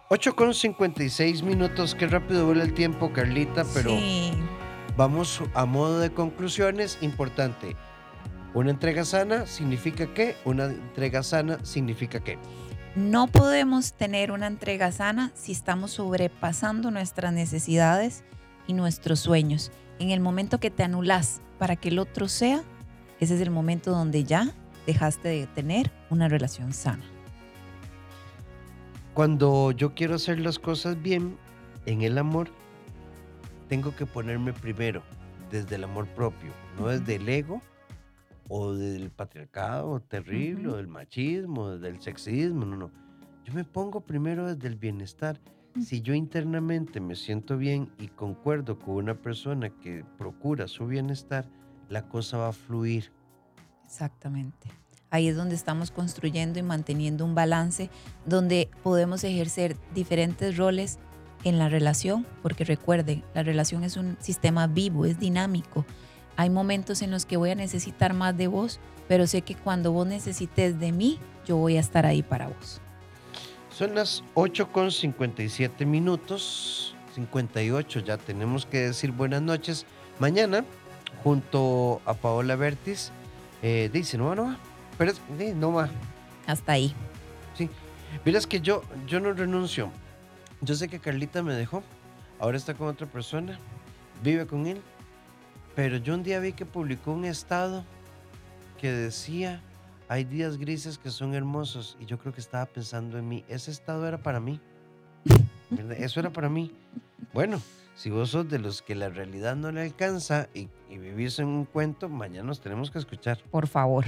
8 0.09 0.37
con 0.37 0.55
56 0.55 1.43
minutos, 1.43 1.95
qué 1.95 2.07
rápido 2.07 2.47
vuela 2.47 2.63
el 2.63 2.75
tiempo, 2.75 3.13
Carlita, 3.13 3.65
pero 3.75 3.91
Sí. 3.91 4.33
vamos 4.97 5.43
a 5.55 5.65
modo 5.65 5.99
de 5.99 6.11
conclusiones. 6.13 6.99
Importante, 7.01 7.75
una 8.55 8.71
entrega 8.71 9.05
sana 9.05 9.47
significa 9.47 10.07
qué, 10.15 10.37
una 10.45 10.67
entrega 10.67 11.23
sana 11.23 11.59
significa 11.65 12.21
qué. 12.21 12.39
No 12.97 13.27
podemos 13.27 13.93
tener 13.93 14.31
una 14.31 14.47
entrega 14.47 14.91
sana 14.91 15.31
si 15.35 15.53
estamos 15.53 15.91
sobrepasando 15.91 16.91
nuestras 16.91 17.31
necesidades 17.31 18.25
y 18.67 18.73
nuestros 18.73 19.21
sueños. 19.21 19.71
En 19.99 20.13
el 20.13 20.21
momento 20.21 20.59
que 20.59 20.71
te 20.71 20.83
anulas 20.83 21.43
para 21.59 21.77
que 21.77 21.91
el 21.91 21.99
otro 21.99 22.27
sea, 22.27 22.63
ese 23.21 23.35
es 23.35 23.43
el 23.43 23.51
momento 23.51 23.91
donde 23.91 24.25
ya 24.25 24.51
dejaste 24.87 25.29
de 25.29 25.47
tener 25.47 25.93
una 26.09 26.29
relación 26.29 26.73
sana. 26.73 27.05
Cuando 29.13 29.73
yo 29.73 29.93
quiero 29.95 30.15
hacer 30.15 30.41
las 30.41 30.59
cosas 30.59 31.03
bien 31.03 31.37
en 31.85 32.01
el 32.01 32.17
amor, 32.17 32.49
tengo 33.69 33.95
que 33.95 34.07
ponerme 34.07 34.55
primero 34.55 35.03
desde 35.51 35.75
el 35.75 35.85
amor 35.85 36.07
propio, 36.07 36.51
no 36.79 36.89
desde 36.89 37.17
el 37.17 37.29
ego 37.29 37.61
o 38.49 38.75
del 38.75 39.11
patriarcado 39.11 40.01
terrible, 40.01 40.69
Ujú. 40.69 40.75
o 40.75 40.77
del 40.77 40.89
machismo, 40.89 41.71
del 41.79 42.01
sexismo, 42.01 42.65
no, 42.65 42.77
no. 42.77 42.91
Yo 43.45 43.53
me 43.55 43.65
pongo 43.65 44.01
primero 44.01 44.47
desde 44.53 44.69
el 44.69 44.77
bienestar. 44.77 45.41
Si 45.81 46.01
yo 46.01 46.15
internamente 46.15 47.01
me 47.01 47.15
siento 47.17 47.57
bien 47.59 47.91
y 47.99 48.09
concuerdo 48.09 48.79
con 48.79 48.95
una 48.97 49.15
persona 49.15 49.69
que 49.71 50.05
procura 50.17 50.69
su 50.69 50.87
bienestar, 50.87 51.49
la 51.91 52.09
cosa 52.09 52.39
va 52.39 52.49
a 52.49 52.53
fluir. 52.53 53.13
Exactamente. 53.85 54.69
Ahí 55.11 55.29
es 55.29 55.37
donde 55.37 55.55
estamos 55.55 55.91
construyendo 55.91 56.59
y 56.59 56.63
manteniendo 56.63 57.25
un 57.25 57.35
balance, 57.35 57.91
donde 58.25 58.69
podemos 58.83 59.23
ejercer 59.23 59.77
diferentes 59.95 60.57
roles 60.57 60.99
en 61.45 61.59
la 61.59 61.69
relación, 61.69 62.27
porque 62.43 62.65
recuerden, 62.65 63.23
la 63.35 63.43
relación 63.45 63.85
es 63.85 63.97
un 63.97 64.17
sistema 64.19 64.67
vivo, 64.67 65.05
es 65.07 65.21
dinámico. 65.21 65.85
Hay 66.37 66.51
momentos 66.51 67.03
en 67.03 67.11
los 67.11 67.25
que 67.25 67.37
voy 67.37 67.51
a 67.51 67.55
necesitar 67.55 68.13
más 68.13 68.37
de 68.37 68.47
vos, 68.47 68.79
pero 69.09 69.27
sé 69.27 69.43
que 69.43 69.55
cuando 69.55 69.93
vos 69.93 70.07
necesites 70.07 70.79
de 70.79 70.93
mí, 70.93 71.19
yo 71.47 71.57
voy 71.57 71.77
a 71.77 71.81
estar 71.81 72.07
ahí 72.07 72.23
para 72.23 72.49
vos. 72.49 72.81
Son 73.71 73.95
las 73.95 74.23
8 74.35 74.73
con 74.73 74.91
57 74.91 75.85
minutos, 75.87 76.95
58 77.15 78.01
ya 78.01 78.17
tenemos 78.17 78.67
que 78.67 78.79
decir 78.79 79.13
buenas 79.13 79.43
noches. 79.43 79.87
Mañana, 80.19 80.65
junto 81.23 82.01
a 82.05 82.15
Paola 82.15 82.57
Bertis, 82.57 83.13
eh, 83.63 83.91
dice, 83.93 84.19
no 84.19 84.35
no 84.35 84.57
pero 84.99 85.13
eh, 85.39 85.55
no 85.55 85.73
va. 85.73 85.89
Hasta 86.47 86.73
ahí. 86.73 86.95
Sí, 87.55 87.69
miras 88.25 88.47
que 88.47 88.61
yo, 88.61 88.83
yo 89.07 89.21
no 89.21 89.33
renuncio. 89.33 89.91
Yo 90.61 90.75
sé 90.75 90.89
que 90.89 90.99
Carlita 90.99 91.43
me 91.43 91.55
dejó, 91.55 91.83
ahora 92.39 92.57
está 92.57 92.75
con 92.75 92.89
otra 92.89 93.07
persona, 93.07 93.59
vive 94.23 94.47
con 94.47 94.67
él, 94.67 94.81
pero 95.77 95.99
yo 95.99 96.15
un 96.15 96.23
día 96.23 96.41
vi 96.41 96.55
que 96.55 96.65
publicó 96.65 97.13
un 97.13 97.27
estado 97.27 97.85
que 98.81 98.91
decía, 98.91 99.61
hay 100.09 100.25
días 100.25 100.57
grises 100.57 100.97
que 100.97 101.11
son 101.11 101.35
hermosos, 101.35 101.99
y 102.01 102.07
yo 102.07 102.19
creo 102.19 102.33
que 102.33 102.41
estaba 102.41 102.65
pensando 102.65 103.19
en 103.19 103.29
mí, 103.29 103.45
ese 103.47 103.71
estado 103.71 104.09
era 104.09 104.17
para 104.17 104.41
mí, 104.41 104.59
eso 105.99 106.19
era 106.19 106.31
para 106.31 106.49
mí. 106.49 106.73
Bueno, 107.35 107.61
si 107.95 108.09
vos 108.09 108.31
sos 108.31 108.49
de 108.49 108.59
los 108.59 108.81
que 108.81 108.95
la 108.95 109.11
realidad 109.11 109.55
no 109.55 109.71
le 109.71 109.83
alcanza 109.83 110.49
y, 110.55 110.71
y 110.89 110.97
vivís 110.97 111.39
en 111.39 111.47
un 111.47 111.67
cuento, 111.67 112.09
mañana 112.09 112.49
nos 112.49 112.61
tenemos 112.61 112.91
que 112.91 112.99
escuchar. 112.99 113.39
Por 113.51 113.67
favor. 113.67 114.07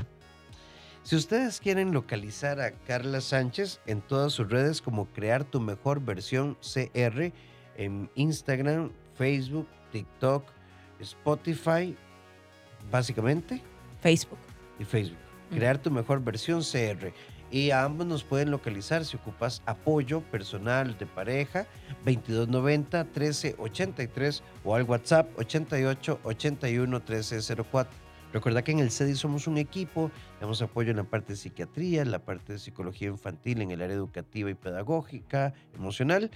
Si 1.03 1.16
ustedes 1.16 1.61
quieren 1.61 1.93
localizar 1.93 2.61
a 2.61 2.72
Carla 2.72 3.20
Sánchez 3.20 3.80
en 3.86 4.01
todas 4.01 4.32
sus 4.32 4.49
redes 4.49 4.80
como 4.80 5.07
crear 5.07 5.45
tu 5.45 5.61
mejor 5.61 6.01
versión 6.01 6.57
CR 6.61 7.32
en 7.76 8.11
Instagram, 8.14 8.90
Facebook, 9.14 9.68
TikTok, 9.93 10.45
Spotify, 11.01 11.96
básicamente, 12.90 13.62
Facebook. 14.01 14.38
y 14.78 14.84
Facebook. 14.84 15.18
Crear 15.51 15.78
tu 15.78 15.90
mejor 15.90 16.22
versión 16.22 16.62
CR. 16.62 17.12
Y 17.51 17.70
a 17.70 17.84
ambos 17.84 18.07
nos 18.07 18.24
pueden 18.24 18.51
localizar 18.51 19.05
si 19.07 19.16
ocupas 19.16 19.62
apoyo 19.64 20.20
personal 20.20 20.99
de 20.99 21.07
pareja 21.07 21.66
2290 22.05 23.05
1383 23.05 24.42
o 24.64 24.74
al 24.74 24.82
WhatsApp 24.82 25.30
88 25.38 26.20
81 26.24 26.96
1304. 26.99 28.09
Recuerda 28.32 28.62
que 28.62 28.72
en 28.72 28.80
el 28.80 28.90
CEDI 28.90 29.14
somos 29.14 29.46
un 29.46 29.57
equipo, 29.57 30.11
damos 30.40 30.61
apoyo 30.61 30.90
en 30.90 30.99
la 30.99 31.05
parte 31.05 31.32
de 31.32 31.36
psiquiatría, 31.38 32.03
en 32.03 32.11
la 32.11 32.18
parte 32.18 32.53
de 32.53 32.59
psicología 32.59 33.09
infantil, 33.09 33.62
en 33.62 33.70
el 33.70 33.80
área 33.80 33.96
educativa 33.96 34.51
y 34.51 34.55
pedagógica, 34.55 35.55
emocional. 35.74 36.30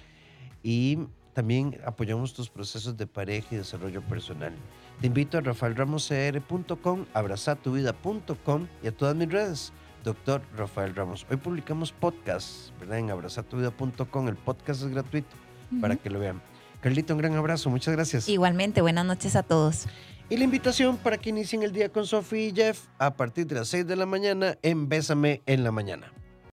Y 0.62 1.00
también 1.32 1.80
apoyamos 1.84 2.34
tus 2.34 2.48
procesos 2.48 2.96
de 2.96 3.06
pareja 3.06 3.48
y 3.52 3.56
desarrollo 3.56 4.02
personal. 4.02 4.52
Te 5.00 5.06
invito 5.06 5.38
a 5.38 5.40
rafaelramoscr.com, 5.40 7.06
abrazatuvida.com 7.14 8.66
y 8.82 8.86
a 8.86 8.92
todas 8.92 9.16
mis 9.16 9.30
redes. 9.30 9.72
Doctor 10.04 10.42
Rafael 10.56 10.94
Ramos. 10.94 11.26
Hoy 11.30 11.36
publicamos 11.36 11.92
podcast, 11.92 12.76
¿verdad? 12.80 12.98
En 12.98 13.10
abrazatuvida.com. 13.10 14.28
El 14.28 14.36
podcast 14.36 14.82
es 14.82 14.88
gratuito 14.88 15.36
para 15.80 15.96
que 15.96 16.10
lo 16.10 16.18
vean. 16.18 16.42
Carlita, 16.80 17.14
un 17.14 17.18
gran 17.20 17.34
abrazo. 17.36 17.70
Muchas 17.70 17.94
gracias. 17.94 18.28
Igualmente, 18.28 18.80
buenas 18.80 19.06
noches 19.06 19.36
a 19.36 19.42
todos. 19.42 19.86
Y 20.28 20.36
la 20.36 20.44
invitación 20.44 20.96
para 20.96 21.18
que 21.18 21.30
inicien 21.30 21.62
el 21.62 21.72
día 21.72 21.90
con 21.90 22.06
Sofía 22.06 22.48
y 22.48 22.52
Jeff 22.52 22.86
a 22.98 23.14
partir 23.14 23.46
de 23.46 23.56
las 23.56 23.68
6 23.68 23.86
de 23.86 23.96
la 23.96 24.06
mañana 24.06 24.56
en 24.62 24.88
Bésame 24.88 25.42
en 25.46 25.62
la 25.62 25.70
mañana. 25.70 26.12